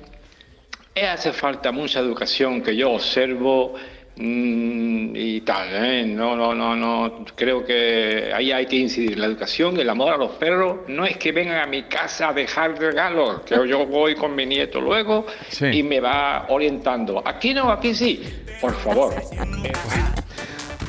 Eh, 0.93 1.07
hace 1.07 1.31
falta 1.31 1.71
mucha 1.71 1.99
educación 1.99 2.61
que 2.61 2.75
yo 2.75 2.91
observo 2.91 3.75
y 4.23 5.41
tal. 5.41 5.67
¿eh? 5.71 6.05
No, 6.05 6.35
no, 6.35 6.53
no, 6.53 6.75
no. 6.75 7.25
Creo 7.35 7.65
que 7.65 8.31
ahí 8.33 8.51
hay 8.51 8.65
que 8.65 8.75
incidir. 8.75 9.17
La 9.17 9.25
educación, 9.25 9.79
el 9.79 9.89
amor 9.89 10.13
a 10.13 10.17
los 10.17 10.31
perros, 10.31 10.77
no 10.87 11.05
es 11.05 11.17
que 11.17 11.31
vengan 11.31 11.59
a 11.59 11.65
mi 11.65 11.83
casa 11.83 12.29
a 12.29 12.33
dejar 12.33 12.77
regalos, 12.77 13.41
que 13.41 13.55
yo 13.67 13.85
voy 13.85 14.15
con 14.15 14.35
mi 14.35 14.45
nieto 14.45 14.79
luego 14.79 15.25
Sí. 15.49 15.65
y 15.67 15.83
me 15.83 15.99
va 15.99 16.45
orientando. 16.49 17.23
Aquí 17.25 17.53
no, 17.53 17.71
aquí 17.71 17.95
sí. 17.95 18.21
Por 18.59 18.73
favor. 18.75 19.13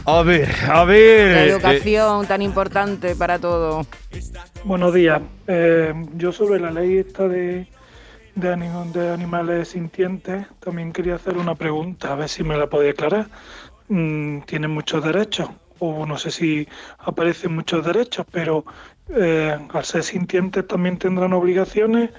A 0.04 0.22
ver, 0.22 0.48
a 0.68 0.84
ver. 0.84 1.30
La 1.32 1.44
eh, 1.44 1.48
educación 1.50 2.26
tan 2.26 2.42
importante 2.42 3.14
para 3.14 3.38
todo. 3.38 3.86
Buenos 4.64 4.92
días. 4.92 5.22
Eh, 5.46 5.92
yo 6.16 6.32
sobre 6.32 6.60
la 6.60 6.70
ley 6.70 6.98
esta 6.98 7.28
de, 7.28 7.66
de, 8.34 8.48
anim- 8.52 8.92
de 8.92 9.10
animales 9.10 9.68
sintientes 9.70 10.46
también 10.60 10.92
quería 10.92 11.16
hacer 11.16 11.36
una 11.38 11.54
pregunta, 11.56 12.12
a 12.12 12.16
ver 12.16 12.28
si 12.28 12.44
me 12.44 12.56
la 12.56 12.68
podía 12.68 12.90
aclarar. 12.92 13.30
Mm, 13.88 14.42
tienen 14.42 14.70
muchos 14.72 15.04
derechos, 15.04 15.50
o 15.78 16.06
no 16.06 16.18
sé 16.18 16.30
si 16.30 16.68
aparecen 16.98 17.54
muchos 17.54 17.84
derechos, 17.84 18.26
pero 18.30 18.64
eh, 19.08 19.58
al 19.70 19.84
ser 19.84 20.02
sintientes 20.04 20.66
también 20.66 20.98
tendrán 20.98 21.32
obligaciones 21.34 22.10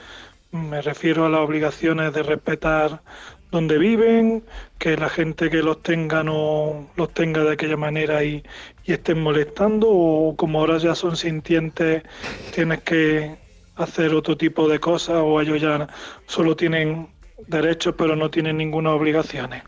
Me 0.51 0.81
refiero 0.81 1.25
a 1.25 1.29
las 1.29 1.41
obligaciones 1.41 2.13
de 2.13 2.23
respetar 2.23 3.03
donde 3.51 3.77
viven, 3.77 4.45
que 4.79 4.97
la 4.97 5.09
gente 5.09 5.49
que 5.49 5.63
los 5.63 5.81
tenga 5.83 6.23
no 6.23 6.91
los 6.95 7.13
tenga 7.13 7.43
de 7.43 7.53
aquella 7.53 7.77
manera 7.77 8.23
y, 8.23 8.43
y 8.83 8.93
estén 8.93 9.21
molestando, 9.21 9.89
o 9.89 10.35
como 10.37 10.59
ahora 10.59 10.77
ya 10.79 10.95
son 10.95 11.17
sintientes, 11.17 12.03
tienes 12.49 12.83
que 12.83 13.42
hacer 13.75 14.13
otro 14.13 14.37
tipo 14.37 14.67
de 14.67 14.79
cosas, 14.79 15.17
o 15.17 15.41
ellos 15.41 15.61
ya 15.61 15.87
solo 16.27 16.55
tienen 16.55 17.09
derechos 17.47 17.95
pero 17.97 18.15
no 18.15 18.29
tienen 18.29 18.57
ninguna 18.57 18.91
obligaciones. 18.91 19.63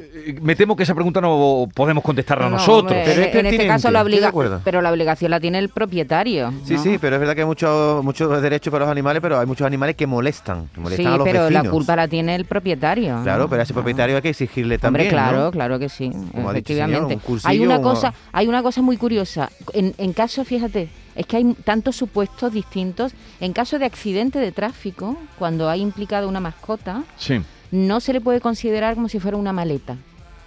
Eh, 0.00 0.38
Me 0.40 0.56
temo 0.56 0.74
que 0.76 0.82
esa 0.84 0.94
pregunta 0.94 1.20
no 1.20 1.68
podemos 1.74 2.02
contestarla 2.04 2.44
No, 2.46 2.56
nosotros. 2.56 2.92
hombre, 2.92 3.02
Pero 3.04 3.22
es 3.22 3.34
en 3.34 3.46
este 3.46 3.66
caso 3.66 3.90
la 3.90 4.02
obliga 4.02 4.32
pero 4.64 4.80
la 4.82 4.90
obligación 4.90 5.30
la 5.30 5.40
tiene 5.40 5.58
el 5.58 5.68
propietario. 5.68 6.52
Sí, 6.64 6.74
¿no? 6.74 6.82
sí, 6.82 6.98
pero 7.00 7.16
es 7.16 7.20
verdad 7.20 7.34
que 7.34 7.40
hay 7.42 7.46
muchos 7.46 8.02
muchos 8.04 8.40
derechos 8.42 8.70
para 8.70 8.84
los 8.84 8.92
animales, 8.92 9.20
pero 9.22 9.38
hay 9.38 9.46
muchos 9.46 9.66
animales 9.66 9.96
que 9.96 10.06
molestan, 10.06 10.68
que 10.68 10.74
Sí, 10.76 10.80
molestan 10.80 11.06
a 11.12 11.16
los 11.18 11.24
pero 11.26 11.42
vecinos. 11.44 11.64
la 11.64 11.70
culpa 11.70 11.96
la 11.96 12.08
tiene 12.08 12.34
el 12.34 12.44
propietario. 12.44 13.20
Claro, 13.22 13.44
¿no? 13.44 13.48
pero 13.50 13.60
a 13.60 13.64
ese 13.64 13.74
propietario 13.74 14.16
hay 14.16 14.22
que 14.22 14.30
exigirle 14.30 14.74
Hombre, 14.76 14.78
también, 14.78 15.08
claro, 15.10 15.38
¿no? 15.44 15.50
claro 15.50 15.78
que 15.78 15.88
sí, 15.88 16.10
Como 16.10 16.48
ha 16.50 16.52
dicho 16.54 16.72
el 16.72 16.78
señor, 16.78 16.90
efectivamente. 16.90 17.14
un 17.14 17.20
cursillo, 17.20 17.50
hay 17.50 17.58
una 17.60 17.78
una- 17.78 17.82
cosa, 17.82 18.14
hay 18.32 18.48
una 18.48 18.62
cosa 18.62 18.82
muy 18.82 18.96
curiosa. 18.96 19.50
En, 19.72 19.94
en 19.98 20.12
caso, 20.12 20.44
fíjate, 20.44 20.88
es 21.16 21.26
que 21.26 21.36
hay 21.36 21.54
tantos 21.64 21.96
supuestos 21.96 22.52
distintos. 22.52 23.12
En 23.40 23.52
caso 23.52 23.78
de 23.78 23.84
accidente 23.84 24.38
de 24.38 24.52
tráfico, 24.52 25.16
cuando 25.38 25.68
hay 25.68 25.80
implicado 25.80 26.28
una 26.28 26.40
mascota, 26.40 27.02
Sí. 27.16 27.40
No 27.70 28.00
se 28.00 28.12
le 28.12 28.20
puede 28.20 28.40
considerar 28.40 28.94
como 28.94 29.08
si 29.08 29.20
fuera 29.20 29.36
una 29.36 29.52
maleta, 29.52 29.96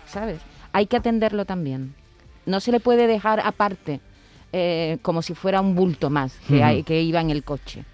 ¿sabes? 0.08 0.39
Hay 0.72 0.88
que 0.88 0.98
atenderlo 0.98 1.46
también. 1.46 1.94
No 2.46 2.60
se 2.60 2.72
le 2.72 2.80
puede 2.80 3.08
dejar 3.08 3.39
aparte 3.39 4.01
eh, 4.51 4.98
como 5.01 5.22
si 5.22 5.34
fuera 5.34 5.62
un 5.62 5.75
bulto 5.75 6.10
más 6.10 6.36
que, 6.48 6.63
hay, 6.63 6.84
que 6.84 7.01
iba 7.01 7.22
en 7.22 7.30
el 7.30 7.44
coche. 7.44 7.86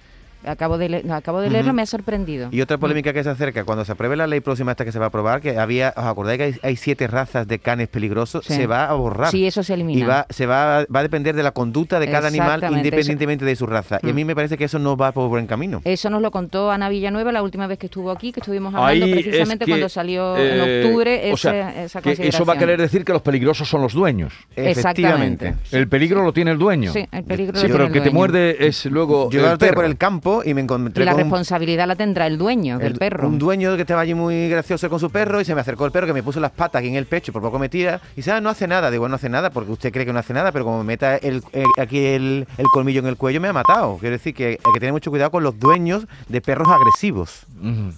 Acabo 0.45 0.77
de, 0.77 0.89
le- 0.89 1.11
acabo 1.11 1.41
de 1.41 1.49
leerlo, 1.49 1.73
me 1.73 1.81
ha 1.81 1.85
sorprendido. 1.85 2.47
Y 2.51 2.61
otra 2.61 2.77
polémica 2.77 3.11
que 3.13 3.23
se 3.23 3.29
acerca, 3.29 3.65
cuando 3.65 3.83
se 3.83 3.91
apruebe 3.91 4.15
la 4.15 4.25
ley 4.25 4.39
próxima 4.39 4.71
esta 4.71 4.85
que 4.85 4.91
se 4.91 4.99
va 4.99 5.05
a 5.05 5.07
aprobar, 5.09 5.41
que 5.41 5.57
había, 5.59 5.93
¿os 5.97 6.05
acordáis 6.05 6.37
que 6.37 6.43
hay, 6.45 6.55
hay 6.63 6.75
siete 6.77 7.07
razas 7.07 7.47
de 7.47 7.59
canes 7.59 7.87
peligrosos? 7.89 8.45
Sí. 8.45 8.53
Se 8.53 8.65
va 8.67 8.85
a 8.85 8.93
borrar. 8.93 9.31
Sí, 9.31 9.45
eso 9.45 9.63
se 9.63 9.73
elimina. 9.73 9.99
Y 9.99 10.03
va, 10.03 10.25
se 10.29 10.45
va, 10.45 10.85
va 10.93 10.99
a 11.01 11.03
depender 11.03 11.35
de 11.35 11.43
la 11.43 11.51
conducta 11.51 11.99
de 11.99 12.09
cada 12.09 12.29
animal 12.29 12.63
independientemente 12.71 13.43
de 13.45 13.55
su 13.55 13.65
raza. 13.65 13.99
Y 14.01 14.09
a 14.09 14.13
Mm. 14.13 14.15
mí 14.15 14.25
me 14.25 14.35
parece 14.35 14.57
que 14.57 14.63
eso 14.63 14.79
no 14.79 14.95
va 14.95 15.11
por 15.11 15.27
buen 15.29 15.45
camino. 15.45 15.81
Eso 15.83 16.09
nos 16.09 16.21
lo 16.21 16.31
contó 16.31 16.71
Ana 16.71 16.87
Villanueva 16.89 17.31
la 17.31 17.43
última 17.43 17.67
vez 17.67 17.77
que 17.77 17.87
estuvo 17.87 18.09
aquí, 18.11 18.31
que 18.31 18.39
estuvimos 18.39 18.73
hablando 18.73 19.05
Ahí 19.05 19.11
es 19.11 19.23
precisamente 19.25 19.65
que, 19.65 19.71
cuando 19.71 19.89
salió 19.89 20.37
eh, 20.37 20.55
en 20.55 20.85
octubre 20.85 21.15
o 21.31 21.33
ese- 21.33 21.37
sea, 21.49 21.83
esa 21.83 22.01
que 22.01 22.11
eso 22.11 22.45
va 22.45 22.53
a 22.53 22.57
querer 22.57 22.79
decir 22.79 23.03
que 23.03 23.11
los 23.11 23.21
peligrosos 23.21 23.67
son 23.67 23.81
los 23.81 23.93
dueños. 23.93 24.33
Exactamente. 24.55 25.55
El 25.71 25.87
peligro 25.87 26.23
lo 26.23 26.31
tiene 26.33 26.51
el 26.51 26.57
dueño. 26.57 26.93
Sí, 26.93 27.05
el 27.11 27.23
peligro 27.23 27.59
Sí, 27.59 27.67
lo 27.67 27.73
pero 27.73 27.85
tiene 27.85 27.85
el 27.87 27.91
que 27.93 27.97
el 27.99 28.03
te 28.05 28.09
muerde 28.11 28.67
es 28.67 28.85
luego 28.85 29.29
perro. 29.29 29.75
por 29.75 29.85
el 29.85 29.97
campo 29.97 30.28
y 30.45 30.53
me 30.53 30.61
encontré 30.61 31.03
Y 31.03 31.05
la 31.05 31.11
con 31.13 31.21
un- 31.21 31.25
responsabilidad 31.27 31.87
la 31.87 31.95
tendrá 31.95 32.27
el 32.27 32.37
dueño 32.37 32.77
del 32.77 32.93
el- 32.93 32.99
perro. 32.99 33.27
un 33.27 33.37
dueño 33.39 33.75
que 33.75 33.81
estaba 33.81 34.01
allí 34.01 34.13
muy 34.13 34.49
gracioso 34.49 34.89
con 34.89 34.99
su 34.99 35.09
perro 35.09 35.41
y 35.41 35.45
se 35.45 35.53
me 35.55 35.61
acercó 35.61 35.85
el 35.85 35.91
perro 35.91 36.07
que 36.07 36.13
me 36.13 36.23
puso 36.23 36.39
las 36.39 36.51
patas 36.51 36.79
aquí 36.79 36.87
en 36.89 36.95
el 36.95 37.05
pecho 37.05 37.31
y 37.31 37.33
por 37.33 37.41
poco 37.41 37.59
me 37.59 37.69
tira 37.69 37.99
y 38.13 38.17
dice, 38.17 38.31
ah, 38.31 38.41
no 38.41 38.49
hace 38.49 38.67
nada. 38.67 38.89
Digo, 38.91 39.07
no 39.09 39.15
hace 39.15 39.29
nada 39.29 39.49
porque 39.49 39.71
usted 39.71 39.91
cree 39.91 40.05
que 40.05 40.13
no 40.13 40.19
hace 40.19 40.33
nada, 40.33 40.51
pero 40.51 40.65
como 40.65 40.79
me 40.79 40.83
meta 40.85 41.17
el, 41.17 41.43
eh, 41.53 41.63
aquí 41.77 42.05
el, 42.05 42.47
el 42.57 42.65
colmillo 42.73 42.99
en 42.99 43.07
el 43.07 43.17
cuello 43.17 43.41
me 43.41 43.47
ha 43.47 43.53
matado. 43.53 43.97
Quiero 43.99 44.13
decir 44.13 44.33
que 44.33 44.47
hay 44.63 44.73
que 44.73 44.79
tener 44.79 44.93
mucho 44.93 45.09
cuidado 45.11 45.31
con 45.31 45.43
los 45.43 45.59
dueños 45.59 46.05
de 46.27 46.41
perros 46.41 46.67
agresivos. 46.69 47.45
Ujú. 47.61 47.93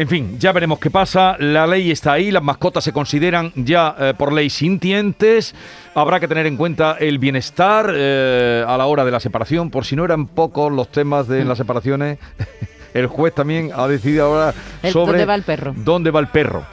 En 0.00 0.08
fin, 0.08 0.38
ya 0.38 0.52
veremos 0.52 0.78
qué 0.78 0.88
pasa. 0.90 1.36
La 1.38 1.66
ley 1.66 1.90
está 1.90 2.12
ahí, 2.14 2.30
las 2.30 2.42
mascotas 2.42 2.82
se 2.82 2.90
consideran 2.90 3.52
ya 3.54 3.94
eh, 3.98 4.14
por 4.16 4.32
ley 4.32 4.48
sintientes. 4.48 5.54
Habrá 5.94 6.18
que 6.18 6.26
tener 6.26 6.46
en 6.46 6.56
cuenta 6.56 6.96
el 6.98 7.18
bienestar 7.18 7.92
eh, 7.94 8.64
a 8.66 8.78
la 8.78 8.86
hora 8.86 9.04
de 9.04 9.10
la 9.10 9.20
separación. 9.20 9.68
Por 9.70 9.84
si 9.84 9.96
no 9.96 10.06
eran 10.06 10.26
pocos 10.26 10.72
los 10.72 10.90
temas 10.90 11.28
de 11.28 11.44
las 11.44 11.58
separaciones, 11.58 12.18
el 12.94 13.08
juez 13.08 13.34
también 13.34 13.72
ha 13.74 13.86
decidido 13.88 14.24
ahora 14.24 14.54
El- 14.82 14.90
sobre 14.90 15.10
¿dónde 15.18 15.26
va 15.26 15.34
el 15.34 15.42
perro? 15.42 15.74
¿Dónde 15.76 16.10
va 16.10 16.20
el 16.20 16.28
perro? 16.28 16.64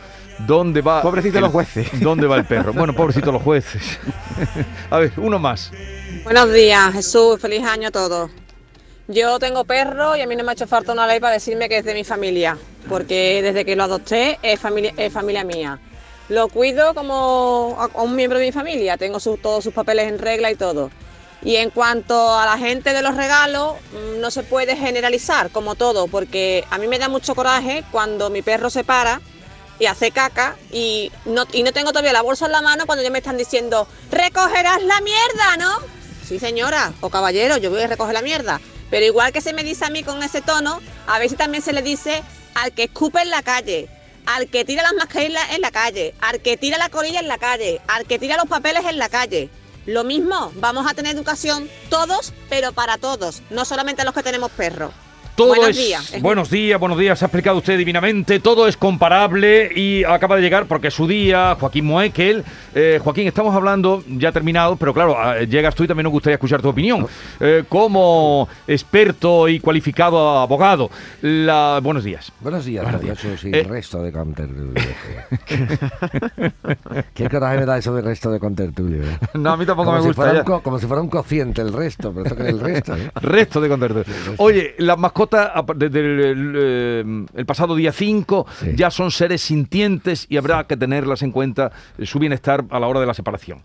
¿Dónde 0.47 0.79
va 0.81 1.01
Pobrecito 1.01 1.39
el- 1.39 1.43
los 1.43 1.51
jueces. 1.51 1.89
¿Dónde 1.99 2.27
va 2.27 2.37
el 2.37 2.45
perro? 2.45 2.71
Bueno, 2.71 2.93
pobrecitos 2.93 3.33
los 3.33 3.41
jueces. 3.43 3.99
a 4.89 4.99
ver, 4.99 5.11
uno 5.17 5.37
más. 5.37 5.69
Buenos 6.23 6.53
días, 6.53 6.93
Jesús. 6.93 7.41
Feliz 7.41 7.65
año 7.65 7.89
a 7.89 7.91
todos. 7.91 8.31
Yo 9.09 9.39
tengo 9.39 9.63
perro 9.63 10.17
y 10.17 10.21
a 10.21 10.27
mí 10.27 10.35
no 10.35 10.43
me 10.43 10.51
ha 10.51 10.53
hecho 10.53 10.67
falta 10.67 10.91
una 10.91 11.07
ley 11.07 11.21
para 11.21 11.35
decirme 11.35 11.69
que 11.69 11.77
es 11.77 11.85
de 11.85 11.93
mi 11.93 12.03
familia, 12.03 12.57
porque 12.89 13.41
desde 13.41 13.63
que 13.63 13.77
lo 13.77 13.83
adopté 13.83 14.37
es 14.41 14.59
familia, 14.59 14.93
es 14.97 15.13
familia 15.13 15.45
mía. 15.45 15.79
Lo 16.27 16.49
cuido 16.49 16.93
como 16.93 17.89
un 17.93 18.15
miembro 18.17 18.37
de 18.37 18.47
mi 18.47 18.51
familia, 18.51 18.97
tengo 18.97 19.19
todos 19.19 19.63
sus 19.63 19.73
papeles 19.73 20.09
en 20.09 20.19
regla 20.19 20.51
y 20.51 20.55
todo. 20.55 20.91
Y 21.41 21.55
en 21.55 21.69
cuanto 21.69 22.37
a 22.37 22.45
la 22.45 22.57
gente 22.57 22.91
de 22.91 23.01
los 23.01 23.15
regalos, 23.15 23.75
mm, 23.93 24.19
no 24.19 24.29
se 24.29 24.43
puede 24.43 24.75
generalizar 24.75 25.51
como 25.51 25.75
todo, 25.75 26.07
porque 26.07 26.65
a 26.69 26.77
mí 26.77 26.87
me 26.87 26.99
da 26.99 27.07
mucho 27.07 27.33
coraje 27.33 27.85
cuando 27.91 28.29
mi 28.29 28.41
perro 28.41 28.69
se 28.69 28.83
para 28.83 29.21
y 29.79 29.85
hace 29.85 30.11
caca 30.11 30.57
y 30.69 31.13
no, 31.23 31.45
y 31.53 31.63
no 31.63 31.71
tengo 31.71 31.91
todavía 31.91 32.11
la 32.11 32.23
bolsa 32.23 32.47
en 32.47 32.51
la 32.51 32.61
mano 32.61 32.85
cuando 32.85 33.03
ya 33.05 33.09
me 33.09 33.19
están 33.19 33.37
diciendo, 33.37 33.87
recogerás 34.11 34.83
la 34.83 34.99
mierda, 34.99 35.55
¿no? 35.57 35.71
Sí, 36.27 36.39
señora, 36.39 36.91
o 36.99 37.09
caballero, 37.09 37.55
yo 37.55 37.69
voy 37.69 37.83
a 37.83 37.87
recoger 37.87 38.13
la 38.13 38.21
mierda. 38.21 38.59
Pero 38.89 39.05
igual 39.05 39.31
que 39.31 39.41
se 39.41 39.53
me 39.53 39.63
dice 39.63 39.85
a 39.85 39.89
mí 39.89 40.03
con 40.03 40.23
ese 40.23 40.41
tono, 40.41 40.81
a 41.07 41.19
veces 41.19 41.37
también 41.37 41.63
se 41.63 41.73
le 41.73 41.81
dice 41.81 42.23
al 42.55 42.71
que 42.71 42.83
escupe 42.83 43.21
en 43.21 43.29
la 43.29 43.43
calle, 43.43 43.89
al 44.25 44.47
que 44.47 44.65
tira 44.65 44.83
las 44.83 44.93
mascarillas 44.93 45.51
en 45.51 45.61
la 45.61 45.71
calle, 45.71 46.13
al 46.19 46.41
que 46.41 46.57
tira 46.57 46.77
la 46.77 46.89
colilla 46.89 47.19
en 47.19 47.27
la 47.27 47.37
calle, 47.37 47.81
al 47.87 48.05
que 48.05 48.19
tira 48.19 48.37
los 48.37 48.47
papeles 48.47 48.85
en 48.85 48.97
la 48.97 49.09
calle. 49.09 49.49
Lo 49.85 50.03
mismo, 50.03 50.51
vamos 50.55 50.85
a 50.89 50.93
tener 50.93 51.15
educación 51.15 51.69
todos, 51.89 52.33
pero 52.49 52.73
para 52.73 52.97
todos, 52.97 53.41
no 53.49 53.63
solamente 53.63 54.03
los 54.03 54.13
que 54.13 54.23
tenemos 54.23 54.51
perros. 54.51 54.91
Todo 55.37 55.49
Buenos 55.49 55.69
es, 55.69 55.77
días. 55.77 56.13
Es 56.15 56.21
buenos 56.23 56.49
días, 56.49 56.79
buenos 56.79 56.97
días, 56.97 57.19
se 57.19 57.23
ha 57.25 57.27
explicado 57.27 57.57
usted 57.59 57.77
divinamente, 57.77 58.39
todo 58.39 58.67
es 58.67 58.75
comparable 58.75 59.69
y 59.75 60.03
acaba 60.03 60.35
de 60.35 60.41
llegar 60.41 60.65
porque 60.65 60.87
es 60.87 60.95
su 60.95 61.05
día, 61.05 61.55
Joaquín 61.59 61.85
Moekel. 61.85 62.43
Eh, 62.73 62.99
Joaquín, 63.03 63.27
estamos 63.27 63.53
hablando, 63.55 64.03
ya 64.07 64.31
terminado, 64.31 64.77
pero 64.77 64.95
claro, 64.95 65.15
ah, 65.15 65.37
llegas 65.41 65.75
tú 65.75 65.83
y 65.83 65.87
también 65.87 66.05
nos 66.05 66.11
gustaría 66.11 66.33
escuchar 66.37 66.59
tu 66.63 66.69
opinión. 66.69 67.05
Eh, 67.39 67.65
como 67.69 68.49
experto 68.67 69.47
y 69.47 69.59
cualificado 69.59 70.39
abogado, 70.39 70.89
la, 71.21 71.81
buenos 71.83 72.03
días. 72.03 72.31
Buenos 72.39 72.65
días, 72.65 72.83
Buenos 72.83 73.01
días. 73.01 73.43
y 73.43 73.49
Eh, 73.49 73.59
el 73.59 73.65
resto 73.65 74.01
de 74.01 74.11
contertulio. 74.11 74.73
¿Qué 77.13 77.29
coraje 77.29 77.59
me 77.59 77.65
da 77.67 77.77
eso 77.77 77.93
del 77.93 78.05
resto 78.05 78.31
de 78.31 78.39
contertulio? 78.39 79.03
eh? 79.03 79.17
No, 79.35 79.51
a 79.51 79.57
mí 79.57 79.67
tampoco 79.67 79.85
como 79.91 79.97
me 79.97 80.01
si 80.01 80.07
gusta. 80.19 80.43
co- 80.43 80.61
como 80.63 80.79
si 80.79 80.87
fuera 80.87 81.03
un 81.03 81.09
cociente 81.09 81.61
el 81.61 81.71
resto, 81.73 82.11
pero 82.11 82.23
esto 82.25 82.35
que 82.35 82.41
es 82.41 82.49
el 82.49 82.59
resto. 82.59 82.95
¿eh? 82.97 83.11
Resto 83.21 83.61
de 83.61 83.69
contertulio. 83.69 84.05
Oye, 84.37 84.73
las 84.79 84.97
mascotas 84.97 85.26
desde 85.75 85.99
el, 85.99 86.19
el, 86.55 87.25
el 87.33 87.45
pasado 87.45 87.75
día 87.75 87.91
5 87.91 88.45
Sí. 88.59 88.73
ya 88.75 88.89
son 88.91 89.11
seres 89.11 89.41
sintientes 89.41 90.25
y 90.29 90.37
habrá 90.37 90.65
que 90.65 90.77
tenerlas 90.77 91.21
en 91.21 91.31
cuenta 91.31 91.71
eh, 91.97 92.05
su 92.05 92.19
bienestar 92.19 92.65
a 92.69 92.79
la 92.79 92.87
hora 92.87 92.99
de 92.99 93.05
la 93.05 93.13
separación. 93.13 93.61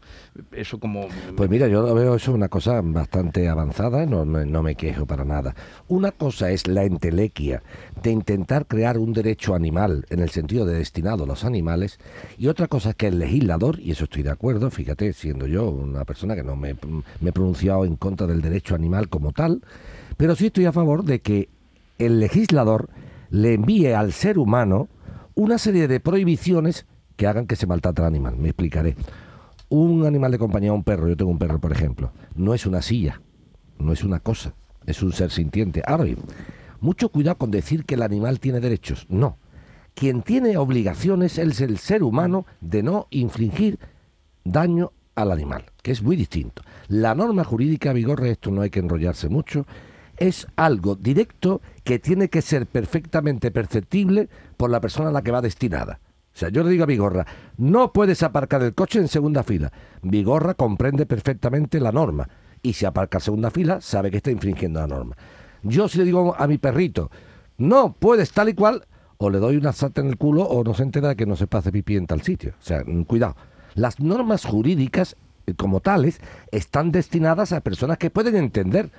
Eso 0.53 0.79
como... 0.79 1.09
Pues 1.37 1.49
mira, 1.51 1.69
yo 1.69 1.83
lo 1.83 1.95
veo 1.95 2.15
eso 2.17 2.33
una 2.33 2.49
cosa 2.49 2.81
bastante 2.83 3.49
avanzada, 3.49 4.07
no, 4.07 4.25
no, 4.25 4.45
no 4.45 4.63
me 4.63 4.75
quejo 4.75 5.07
para 5.07 5.25
nada. 5.25 5.55
Una 5.89 6.11
cosa 6.13 6.51
es 6.51 6.67
la 6.67 6.85
entelequia 6.85 7.63
de 8.03 8.11
intentar 8.11 8.67
crear 8.67 8.99
un 8.99 9.13
derecho 9.13 9.55
animal 9.55 10.05
en 10.11 10.21
el 10.21 10.31
sentido 10.31 10.65
de 10.67 10.75
destinado 10.79 11.25
a 11.25 11.27
los 11.27 11.45
animales 11.45 11.99
y 12.39 12.49
otra 12.49 12.67
cosa 12.69 12.91
es 12.91 12.97
que 12.97 13.09
el 13.09 13.19
legislador, 13.19 13.79
y 13.81 13.91
eso 13.93 14.05
estoy 14.05 14.23
de 14.23 14.31
acuerdo, 14.31 14.71
fíjate, 14.71 15.13
siendo 15.13 15.47
yo 15.47 15.69
una 15.71 16.05
persona 16.05 16.35
que 16.35 16.43
no 16.43 16.57
me, 16.57 16.75
me 17.21 17.31
he 17.31 17.33
pronunciado 17.33 17.85
en 17.85 17.97
contra 17.97 18.27
del 18.27 18.41
derecho 18.43 18.75
animal 18.75 19.09
como 19.09 19.33
tal, 19.33 19.63
pero 20.17 20.37
sí 20.37 20.47
estoy 20.47 20.67
a 20.67 20.73
favor 20.73 21.05
de 21.05 21.21
que 21.21 21.49
el 21.99 22.21
legislador 22.21 22.91
le 23.31 23.55
envíe 23.55 23.93
al 23.93 24.13
ser 24.13 24.39
humano 24.39 24.89
una 25.35 25.59
serie 25.59 25.89
de 25.89 26.01
prohibiciones 26.01 26.87
que 27.17 27.27
hagan 27.27 27.47
que 27.47 27.57
se 27.57 27.67
maltrate 27.67 28.03
al 28.03 28.09
animal. 28.09 28.37
Me 28.37 28.49
explicaré. 28.49 28.97
Un 29.69 30.05
animal 30.05 30.33
de 30.33 30.39
compañía, 30.39 30.73
un 30.73 30.85
perro, 30.85 31.09
yo 31.09 31.17
tengo 31.17 31.31
un 31.31 31.39
perro, 31.39 31.59
por 31.59 31.73
ejemplo, 31.73 32.13
no 32.35 32.53
es 32.53 32.67
una 32.67 32.83
silla, 32.83 33.23
no 33.79 33.93
es 33.93 34.05
una 34.05 34.21
cosa, 34.21 34.55
es 34.85 35.03
un 35.03 35.13
ser 35.13 35.31
sintiente. 35.31 35.83
Ahora 35.87 36.05
bien, 36.05 36.19
mucho 36.81 37.09
cuidado 37.09 37.39
con 37.39 37.51
decir 37.51 37.85
que 37.85 37.95
el 37.95 38.03
animal 38.03 38.39
tiene 38.39 38.61
derechos. 38.61 39.07
No. 39.09 39.39
Quien 39.95 40.23
tiene 40.23 40.57
obligaciones 40.57 41.39
es 41.39 41.61
el 41.61 41.79
ser 41.79 42.03
humano 42.03 42.45
de 42.61 42.83
no 42.83 43.07
infligir 43.11 43.79
daño 44.45 44.93
al 45.15 45.31
animal, 45.31 45.65
que 45.83 45.93
es 45.93 46.03
muy 46.03 46.17
distinto. 46.17 46.63
La 46.89 47.15
norma 47.15 47.45
jurídica, 47.45 47.93
Vigorre, 47.93 48.31
esto 48.31 48.51
no 48.51 48.63
hay 48.63 48.71
que 48.71 48.81
enrollarse 48.81 49.29
mucho, 49.29 49.67
es 50.23 50.47
algo 50.55 50.95
directo 50.95 51.61
que 51.83 51.99
tiene 51.99 52.29
que 52.29 52.43
ser 52.43 52.67
perfectamente 52.67 53.51
perceptible 53.51 54.29
por 54.57 54.71
la 54.71 54.81
persona 54.81 55.09
a 55.09 55.13
la 55.13 55.23
que 55.23 55.33
va 55.33 55.41
destinada. 55.41 55.99
O 56.35 56.39
sea, 56.39 56.49
yo 56.49 56.63
le 56.63 56.71
digo 56.71 56.85
a 56.85 56.87
Vigorra, 56.87 57.27
no 57.59 57.93
puedes 57.93 58.23
aparcar 58.23 58.63
el 58.63 58.73
coche 58.73 59.01
en 59.01 59.09
segunda 59.09 59.43
fila. 59.43 59.73
Vigorra 60.01 60.55
comprende 60.55 61.07
perfectamente 61.07 61.81
la 61.81 61.91
norma 61.91 62.29
y 62.63 62.73
si 62.75 62.87
aparca 62.87 63.19
en 63.19 63.23
segunda 63.23 63.51
fila 63.51 63.81
sabe 63.81 64.13
que 64.13 64.19
está 64.19 64.31
infringiendo 64.31 64.81
la 64.81 64.87
norma. 64.87 65.17
Yo 65.65 65.89
si 65.89 65.99
le 65.99 66.05
digo 66.05 66.37
a 66.39 66.47
mi 66.47 66.57
perrito, 66.57 67.11
no 67.59 67.93
puedes 67.93 68.31
tal 68.31 68.49
y 68.49 68.55
cual, 68.55 68.87
o 69.19 69.29
le 69.29 69.39
doy 69.39 69.57
una 69.57 69.73
salta 69.73 70.01
en 70.03 70.07
el 70.07 70.17
culo 70.17 70.43
o 70.45 70.63
no 70.63 70.73
se 70.73 70.85
entera 70.85 71.17
que 71.17 71.27
no 71.27 71.35
se 71.35 71.49
pase 71.49 71.73
pipí 71.73 71.97
en 71.97 72.07
tal 72.07 72.23
sitio. 72.23 72.55
O 72.61 72.65
sea, 72.65 72.85
mm, 72.87 73.03
cuidado. 73.03 73.37
Las 73.75 73.99
normas 73.99 74.45
jurídicas, 74.45 75.17
eh, 75.47 75.55
como 75.55 75.81
tales, 75.81 76.21
están 76.53 76.93
destinadas 76.93 77.53
a 77.53 77.61
personas 77.61 77.99
que 77.99 78.11
pueden 78.11 78.37
entender 78.37 78.91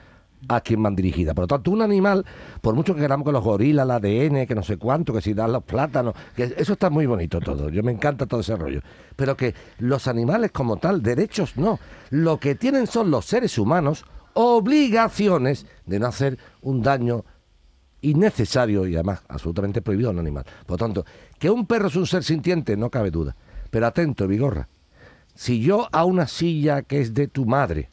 a 0.48 0.62
quien 0.62 0.84
van 0.84 0.96
dirigidas. 0.96 1.34
Por 1.36 1.44
lo 1.44 1.48
tanto, 1.48 1.72
un 1.72 1.82
animal, 1.82 2.26
por 2.62 2.76
mucho 2.76 2.96
que 2.96 3.02
queramos 3.02 3.26
que 3.26 3.32
los 3.32 3.44
gorilas, 3.44 3.86
el 3.86 3.92
ADN, 3.92 4.46
que 4.46 4.56
no 4.56 4.64
sé 4.64 4.78
cuánto, 4.78 5.14
que 5.14 5.22
si 5.22 5.34
dan 5.34 5.52
los 5.52 5.64
plátanos, 5.64 6.14
que 6.36 6.54
eso 6.58 6.74
está 6.74 6.90
muy 6.90 7.06
bonito 7.06 7.40
todo. 7.40 7.70
Yo 7.70 7.84
me 7.84 7.92
encanta 7.92 8.26
todo 8.26 8.42
ese 8.42 8.56
rollo. 8.56 8.82
Pero 9.16 9.38
que 9.38 9.54
los 9.80 10.08
animales 10.08 10.52
como 10.52 10.78
tal, 10.78 11.02
derechos 11.02 11.58
no. 11.58 11.80
Lo 12.10 12.40
que 12.40 12.56
tienen 12.56 12.88
son 12.88 13.12
los 13.12 13.26
seres 13.26 13.58
humanos 13.58 14.06
obligaciones 14.34 15.66
de 15.86 16.00
no 16.00 16.08
hacer 16.08 16.38
un 16.62 16.82
daño 16.82 17.24
innecesario 18.02 18.86
y 18.86 18.96
además 18.96 19.22
absolutamente 19.28 19.82
prohibido 19.82 20.10
a 20.10 20.14
un 20.14 20.20
animal. 20.20 20.46
Por 20.66 20.72
lo 20.80 20.86
tanto, 20.86 21.06
que 21.40 21.50
un 21.50 21.66
perro 21.66 21.88
es 21.88 21.96
un 21.96 22.06
ser 22.06 22.24
sintiente, 22.24 22.76
no 22.76 22.90
cabe 22.90 23.12
duda. 23.12 23.36
Pero 23.70 23.88
atento, 23.88 24.28
Vigorra. 24.28 24.68
Si 25.36 25.62
yo 25.62 25.88
a 25.92 26.06
una 26.06 26.28
silla 26.28 26.84
que 26.84 27.02
es 27.02 27.14
de 27.14 27.28
tu 27.28 27.46
madre, 27.46 27.90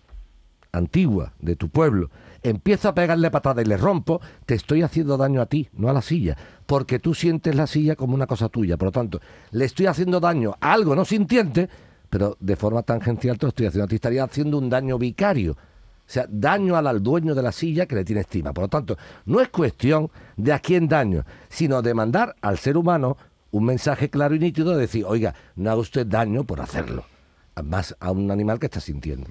antigua, 0.72 1.32
de 1.40 1.56
tu 1.56 1.68
pueblo, 1.68 2.10
empiezo 2.42 2.88
a 2.88 2.94
pegarle 2.94 3.30
patada 3.30 3.62
y 3.62 3.64
le 3.64 3.76
rompo, 3.76 4.20
te 4.46 4.54
estoy 4.54 4.82
haciendo 4.82 5.16
daño 5.16 5.40
a 5.40 5.46
ti, 5.46 5.68
no 5.72 5.88
a 5.88 5.92
la 5.92 6.02
silla, 6.02 6.36
porque 6.66 6.98
tú 6.98 7.14
sientes 7.14 7.54
la 7.54 7.66
silla 7.66 7.96
como 7.96 8.14
una 8.14 8.26
cosa 8.26 8.48
tuya. 8.48 8.76
Por 8.76 8.86
lo 8.86 8.92
tanto, 8.92 9.20
le 9.50 9.64
estoy 9.64 9.86
haciendo 9.86 10.20
daño 10.20 10.54
a 10.60 10.72
algo 10.72 10.94
no 10.94 11.04
sintiente, 11.04 11.68
pero 12.08 12.36
de 12.40 12.56
forma 12.56 12.82
tangencial 12.82 13.38
te 13.38 13.46
lo 13.46 13.48
estoy 13.48 13.66
haciendo 13.66 13.84
a 13.84 13.88
ti. 13.88 13.96
Estaría 13.96 14.24
haciendo 14.24 14.58
un 14.58 14.68
daño 14.68 14.98
vicario. 14.98 15.52
O 15.52 16.12
sea, 16.12 16.26
daño 16.28 16.76
al, 16.76 16.88
al 16.88 17.02
dueño 17.02 17.36
de 17.36 17.42
la 17.42 17.52
silla 17.52 17.86
que 17.86 17.94
le 17.94 18.04
tiene 18.04 18.22
estima. 18.22 18.52
Por 18.52 18.64
lo 18.64 18.68
tanto, 18.68 18.96
no 19.26 19.40
es 19.40 19.48
cuestión 19.48 20.10
de 20.36 20.52
a 20.52 20.58
quién 20.58 20.88
daño, 20.88 21.24
sino 21.48 21.82
de 21.82 21.94
mandar 21.94 22.34
al 22.40 22.58
ser 22.58 22.76
humano 22.76 23.16
un 23.52 23.64
mensaje 23.64 24.10
claro 24.10 24.34
y 24.34 24.40
nítido 24.40 24.72
de 24.72 24.80
decir, 24.80 25.04
oiga, 25.06 25.34
no 25.56 25.70
haga 25.70 25.80
usted 25.80 26.06
daño 26.06 26.44
por 26.44 26.60
hacerlo. 26.60 27.04
Más 27.64 27.96
a 28.00 28.10
un 28.10 28.30
animal 28.30 28.58
que 28.58 28.66
está 28.66 28.80
sintiendo. 28.80 29.28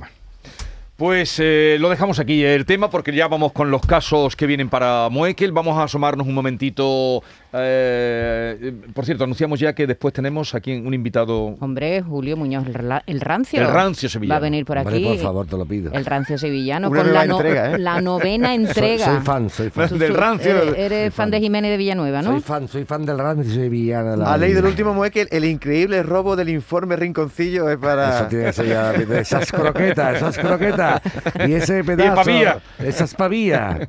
Pues 1.00 1.40
eh, 1.42 1.78
lo 1.80 1.90
dejamos 1.90 2.20
aquí 2.20 2.44
el 2.44 2.66
tema 2.66 2.90
porque 2.90 3.14
ya 3.14 3.30
vamos 3.30 3.54
con 3.54 3.72
los 3.72 3.82
casos 3.86 4.36
que 4.36 4.46
vienen 4.46 4.68
para 4.68 5.08
Moekel. 5.10 5.54
Vamos 5.54 5.78
a 5.78 5.84
asomarnos 5.84 6.28
un 6.28 6.34
momentito. 6.34 7.24
Eh, 7.54 8.74
por 8.94 9.06
cierto, 9.06 9.24
anunciamos 9.24 9.60
ya 9.60 9.74
que 9.74 9.88
después 9.88 10.14
tenemos 10.14 10.54
aquí 10.56 10.74
un 10.76 10.94
invitado. 10.94 11.56
Hombre, 11.60 12.02
Julio 12.02 12.38
Muñoz, 12.38 12.66
el, 12.68 12.74
ra- 12.74 13.04
el 13.08 13.22
rancio. 13.22 13.62
El 13.62 13.68
rancio 13.68 14.08
sevillano. 14.10 14.34
Va 14.34 14.38
a 14.38 14.40
venir 14.42 14.66
por 14.66 14.78
Hombre, 14.78 14.96
aquí. 14.96 15.06
por 15.06 15.18
favor, 15.18 15.48
te 15.48 15.58
lo 15.58 15.66
pido. 15.66 15.92
El 15.94 16.06
rancio 16.06 16.38
sevillano 16.38 16.90
Una 16.90 17.02
con 17.04 17.14
la, 17.14 17.26
no- 17.26 17.36
entrega, 17.38 17.72
¿eh? 17.76 17.80
la 17.80 18.02
novena 18.02 18.54
entrega. 18.56 19.06
Soy, 19.06 19.16
soy 19.16 19.24
fan, 19.26 19.50
soy 19.50 19.70
fan. 19.70 19.90
Tú- 19.90 19.98
Del 19.98 20.14
rancio. 20.14 20.76
Eres, 20.76 21.14
fan 21.14 21.26
fan. 21.26 21.32
de 21.32 21.40
Jiménez 21.40 21.72
de 21.72 21.78
Villanueva, 21.78 22.22
¿no? 22.22 22.32
Soy 22.34 22.42
fan, 22.42 22.68
soy 22.68 22.86
fan 22.86 23.06
del 23.06 23.18
rancio 23.18 23.54
sevillano. 23.54 24.16
la 24.18 24.34
Ha 24.34 24.38
leído 24.38 24.60
el 24.60 24.66
último 24.66 24.94
mueque, 24.94 25.28
el 25.32 25.46
increíble 25.46 26.04
robo 26.04 26.36
del 26.36 26.50
informe 26.50 26.96
Rinconcillo 26.96 27.70
es 27.70 27.78
para... 27.78 28.18
Eso 28.20 28.28
tiene 28.28 28.46
que 28.46 28.54
ser 28.54 28.68
ya 28.68 28.92
de 28.94 29.20
esas 29.20 29.52
croquetas, 29.52 30.18
esas 30.18 30.38
croquetas. 30.38 31.02
Y 31.48 31.54
ese 31.54 31.84
pedazo. 31.84 32.16
pavía. 32.16 32.60
Esas 32.78 33.14
pavillas. 33.16 33.88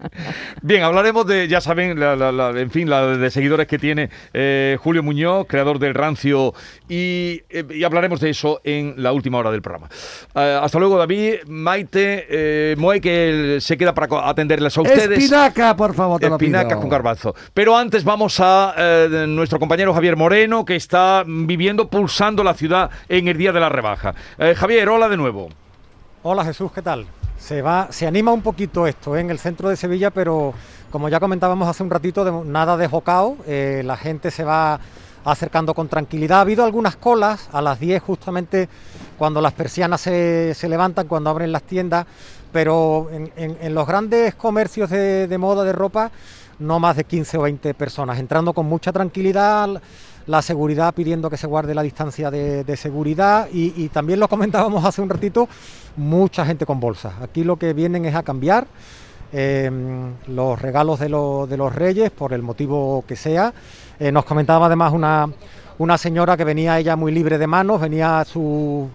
Bien, 0.62 0.82
hablaremos 0.82 1.26
de, 1.26 1.46
ya 1.48 1.60
saben, 1.60 1.98
la, 2.00 2.16
la- 2.16 2.32
la- 2.32 2.50
en 2.60 2.70
fin, 2.70 2.88
la 2.88 3.06
de 3.06 3.30
seguidores 3.50 3.66
que 3.66 3.78
tiene 3.78 4.10
eh, 4.32 4.78
Julio 4.80 5.02
Muñoz, 5.02 5.46
creador 5.48 5.78
del 5.80 5.94
Rancio, 5.94 6.54
y, 6.88 7.42
eh, 7.50 7.64
y 7.70 7.82
hablaremos 7.82 8.20
de 8.20 8.30
eso 8.30 8.60
en 8.62 8.94
la 8.96 9.12
última 9.12 9.38
hora 9.38 9.50
del 9.50 9.60
programa. 9.60 9.88
Eh, 10.34 10.58
hasta 10.62 10.78
luego, 10.78 10.96
David, 10.96 11.46
Maite, 11.48 12.26
eh, 12.30 12.76
Moe, 12.78 13.00
que 13.00 13.58
se 13.60 13.76
queda 13.76 13.92
para 13.92 14.28
atenderles 14.28 14.76
a 14.78 14.82
ustedes. 14.82 15.10
Espinaca, 15.10 15.76
por 15.76 15.94
favor, 15.94 16.20
te 16.20 16.28
lo 16.28 16.38
pido. 16.38 16.56
Espinacas 16.56 16.78
con 16.78 16.88
garbanzo. 16.88 17.34
Pero 17.52 17.76
antes 17.76 18.04
vamos 18.04 18.38
a 18.38 18.74
eh, 18.76 19.24
nuestro 19.26 19.58
compañero 19.58 19.92
Javier 19.92 20.16
Moreno, 20.16 20.64
que 20.64 20.76
está 20.76 21.24
viviendo, 21.26 21.88
pulsando 21.88 22.44
la 22.44 22.54
ciudad 22.54 22.90
en 23.08 23.26
el 23.26 23.36
día 23.36 23.50
de 23.52 23.58
la 23.58 23.68
rebaja. 23.68 24.14
Eh, 24.38 24.54
Javier, 24.56 24.88
hola 24.88 25.08
de 25.08 25.16
nuevo. 25.16 25.48
Hola 26.22 26.44
Jesús, 26.44 26.70
¿qué 26.72 26.82
tal? 26.82 27.06
Se 27.38 27.62
va, 27.62 27.88
se 27.90 28.06
anima 28.06 28.32
un 28.32 28.42
poquito 28.42 28.86
esto 28.86 29.16
¿eh? 29.16 29.20
en 29.20 29.30
el 29.30 29.38
centro 29.38 29.70
de 29.70 29.76
Sevilla, 29.76 30.10
pero 30.10 30.52
como 30.90 31.09
ya 31.09 31.20
comentábamos 31.20 31.68
hace 31.68 31.83
un 31.83 31.90
ratito, 31.90 32.44
nada 32.44 32.76
de 32.76 32.88
jocao, 32.88 33.37
eh, 33.46 33.83
la 33.85 33.96
gente 33.96 34.31
se 34.31 34.44
va 34.44 34.81
acercando 35.24 35.74
con 35.74 35.88
tranquilidad. 35.88 36.38
Ha 36.38 36.42
habido 36.42 36.64
algunas 36.64 36.96
colas 36.96 37.48
a 37.53 37.61
las 37.61 37.79
10 37.79 38.03
justamente 38.03 38.68
cuando 39.18 39.40
las 39.40 39.53
persianas 39.53 40.00
se, 40.00 40.55
se 40.55 40.68
levantan, 40.68 41.07
cuando 41.07 41.31
abren 41.31 41.53
las 41.53 41.62
tiendas, 41.62 42.07
pero 42.53 43.09
en 43.12 43.74
los 43.74 43.87
grandes 43.87 44.35
comercios 44.35 44.90
de, 44.90 45.29
de 45.29 45.38
moda, 45.38 45.62
de 45.62 45.72
ropa, 45.72 46.11
no 46.59 46.81
más 46.81 46.96
de 46.96 47.05
15 47.05 47.38
o 47.38 47.42
20 47.42 47.74
personas, 47.74 48.18
entrando 48.18 48.53
con 48.53 48.66
mucha 48.66 48.92
tranquilidad, 48.92 49.81
la 50.26 50.42
seguridad 50.42 50.94
pidiendo 50.94 51.31
que 51.31 51.37
se 51.37 51.46
guarde 51.46 51.74
la 51.74 51.83
distancia 51.83 52.31
de, 52.31 52.64
de 52.64 52.76
seguridad 52.76 53.48
y, 53.53 53.72
y 53.76 53.88
también 53.88 54.20
lo 54.20 54.29
comentábamos 54.29 54.85
hace 54.85 55.00
un 55.00 55.09
ratito, 55.09 55.48
mucha 55.96 56.44
gente 56.44 56.66
con 56.66 56.81
bolsas. 56.81 57.14
Aquí 57.22 57.44
lo 57.44 57.57
que 57.57 57.72
vienen 57.72 58.05
es 58.05 58.14
a 58.14 58.22
cambiar 58.22 58.66
eh, 59.32 59.70
los 60.26 60.60
regalos 60.60 60.98
de, 61.00 61.08
lo- 61.08 61.46
de 61.46 61.56
los 61.56 61.74
reyes 61.74 62.10
por 62.10 62.32
el 62.32 62.42
motivo 62.42 63.04
que 63.06 63.16
sea. 63.16 63.52
Eh, 63.98 64.10
nos 64.12 64.24
comentaba 64.24 64.66
además 64.66 64.92
una, 64.92 65.28
una 65.78 65.98
señora 65.98 66.36
que 66.36 66.44
venía 66.44 66.78
ella 66.78 66.96
muy 66.96 67.12
libre 67.12 67.38
de 67.38 67.46
manos, 67.46 67.80
venía 67.80 68.24
su, 68.24 68.88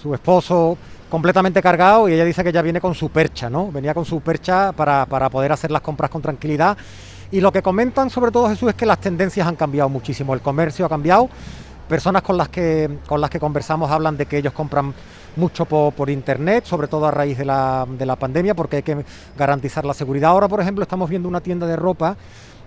su 0.00 0.14
esposo 0.14 0.76
completamente 1.08 1.60
cargado 1.60 2.08
y 2.08 2.12
ella 2.14 2.24
dice 2.24 2.44
que 2.44 2.52
ya 2.52 2.62
viene 2.62 2.80
con 2.80 2.94
su 2.94 3.08
percha, 3.10 3.50
¿no? 3.50 3.72
Venía 3.72 3.94
con 3.94 4.04
su 4.04 4.20
percha 4.20 4.72
para, 4.72 5.06
para 5.06 5.28
poder 5.28 5.52
hacer 5.52 5.70
las 5.70 5.82
compras 5.82 6.10
con 6.10 6.22
tranquilidad. 6.22 6.76
Y 7.32 7.40
lo 7.40 7.52
que 7.52 7.62
comentan 7.62 8.10
sobre 8.10 8.30
todo 8.30 8.48
Jesús 8.48 8.70
es 8.70 8.74
que 8.74 8.86
las 8.86 9.00
tendencias 9.00 9.46
han 9.46 9.56
cambiado 9.56 9.88
muchísimo, 9.88 10.34
el 10.34 10.40
comercio 10.40 10.86
ha 10.86 10.88
cambiado. 10.88 11.28
Personas 11.88 12.22
con 12.22 12.36
las 12.36 12.48
que, 12.48 12.98
con 13.08 13.20
las 13.20 13.30
que 13.30 13.40
conversamos 13.40 13.90
hablan 13.90 14.16
de 14.16 14.26
que 14.26 14.38
ellos 14.38 14.52
compran 14.52 14.94
mucho 15.36 15.64
po- 15.64 15.90
por, 15.92 16.10
internet, 16.10 16.64
sobre 16.64 16.88
todo 16.88 17.06
a 17.06 17.10
raíz 17.10 17.38
de 17.38 17.44
la, 17.44 17.86
de 17.88 18.06
la 18.06 18.16
pandemia, 18.16 18.54
porque 18.54 18.76
hay 18.76 18.82
que 18.82 19.04
garantizar 19.36 19.84
la 19.84 19.94
seguridad. 19.94 20.30
Ahora, 20.30 20.48
por 20.48 20.60
ejemplo, 20.60 20.82
estamos 20.82 21.08
viendo 21.08 21.28
una 21.28 21.40
tienda 21.40 21.66
de 21.66 21.76
ropa 21.76 22.16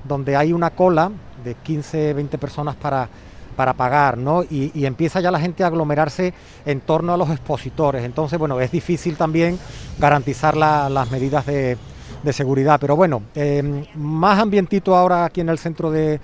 donde 0.04 0.36
hay 0.36 0.52
una 0.54 0.69
cola 0.71 1.12
de 1.43 1.56
15, 1.56 2.13
20 2.13 2.38
personas 2.38 2.76
para, 2.76 3.08
para 3.56 3.73
pagar, 3.73 4.17
¿no? 4.17 4.43
Y, 4.43 4.71
y 4.73 4.86
empieza 4.86 5.19
ya 5.21 5.32
la 5.32 5.39
gente 5.39 5.63
a 5.63 5.67
aglomerarse 5.67 6.34
en 6.65 6.82
torno 6.82 7.13
a 7.13 7.17
los 7.17 7.30
expositores. 7.30 8.04
Entonces, 8.04 8.38
bueno, 8.39 8.60
es 8.60 8.71
difícil 8.71 9.15
también 9.15 9.58
garantizar 9.99 10.58
la- 10.58 10.89
las 10.89 11.10
medidas 11.12 11.45
de, 11.45 11.78
de 12.23 12.34
seguridad. 12.34 12.80
Pero 12.82 12.95
bueno, 12.95 13.21
eh, 13.36 13.86
más 13.95 14.39
ambientito 14.39 14.95
ahora 14.95 15.26
aquí 15.26 15.41
en 15.41 15.49
el 15.49 15.58
centro 15.58 15.91
de, 15.91 16.19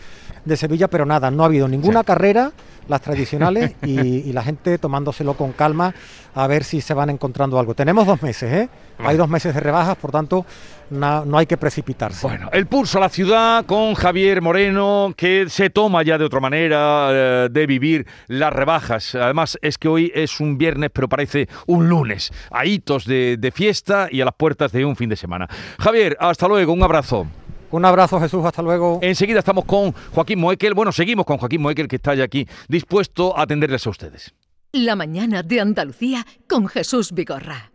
de 0.45 0.57
Sevilla, 0.57 0.87
pero 0.87 1.05
nada, 1.05 1.29
no 1.31 1.43
ha 1.43 1.45
habido 1.47 1.67
ninguna 1.67 2.03
carrera, 2.03 2.51
las 2.89 3.01
tradicionales, 3.01 3.75
y, 3.83 4.33
la 4.33 4.43
gente 4.43 4.77
tomándoselo 4.77 5.35
con 5.35 5.53
calma 5.53 5.93
a 6.35 6.47
ver 6.47 6.63
si 6.63 6.81
se 6.81 6.93
van 6.93 7.09
encontrando 7.09 7.59
algo. 7.59 7.73
Tenemos 7.73 8.05
dos 8.05 8.21
meses, 8.21 8.51
¿eh? 8.51 8.69
Hay 8.99 9.15
dos 9.15 9.29
meses 9.29 9.53
de 9.53 9.59
rebajas, 9.61 9.95
por 9.95 10.11
tanto, 10.11 10.45
na- 10.89 11.23
no 11.25 11.37
hay 11.37 11.45
que 11.45 11.57
precipitarse. 11.57 12.27
Bueno, 12.27 12.49
el 12.51 12.67
pulso 12.67 12.97
a 12.97 13.01
la 13.01 13.09
ciudad 13.09 13.65
con 13.65 13.93
Javier 13.93 14.41
Moreno, 14.41 15.13
que 15.15 15.45
se 15.49 15.69
toma 15.69 16.03
ya 16.03 16.17
de 16.17 16.25
otra 16.25 16.39
manera 16.39 17.09
eh, 17.11 17.47
de 17.49 17.65
vivir 17.65 18.05
las 18.27 18.51
rebajas. 18.51 19.15
Además, 19.15 19.57
es 19.61 19.77
que 19.77 19.87
hoy 19.87 20.11
es 20.13 20.39
un 20.39 20.57
viernes, 20.57 20.89
pero 20.93 21.07
parece 21.07 21.47
un 21.67 21.87
lunes. 21.89 22.31
A 22.51 22.65
hitos 22.65 23.05
de, 23.05 23.37
de 23.37 23.51
fiesta 23.51 24.07
y 24.11 24.21
a 24.21 24.25
las 24.25 24.33
puertas 24.35 24.71
de 24.71 24.83
un 24.85 24.95
fin 24.95 25.09
de 25.09 25.15
semana. 25.15 25.47
Javier, 25.79 26.17
hasta 26.19 26.47
luego, 26.47 26.73
un 26.73 26.83
abrazo. 26.83 27.27
Un 27.71 27.85
abrazo, 27.85 28.19
Jesús, 28.19 28.43
hasta 28.45 28.61
luego. 28.61 28.99
Enseguida 29.01 29.39
estamos 29.39 29.65
con 29.65 29.91
Joaquín 29.91 30.39
Moekel. 30.39 30.73
Bueno, 30.73 30.91
seguimos 30.91 31.25
con 31.25 31.37
Joaquín 31.37 31.61
Moekel, 31.61 31.87
que 31.87 31.97
está 31.97 32.15
ya 32.15 32.23
aquí, 32.23 32.47
dispuesto 32.67 33.37
a 33.37 33.43
atenderles 33.43 33.85
a 33.85 33.89
ustedes. 33.91 34.33
La 34.71 34.95
mañana 34.95 35.43
de 35.43 35.59
Andalucía 35.59 36.25
con 36.47 36.67
Jesús 36.67 37.11
Vigorra. 37.11 37.68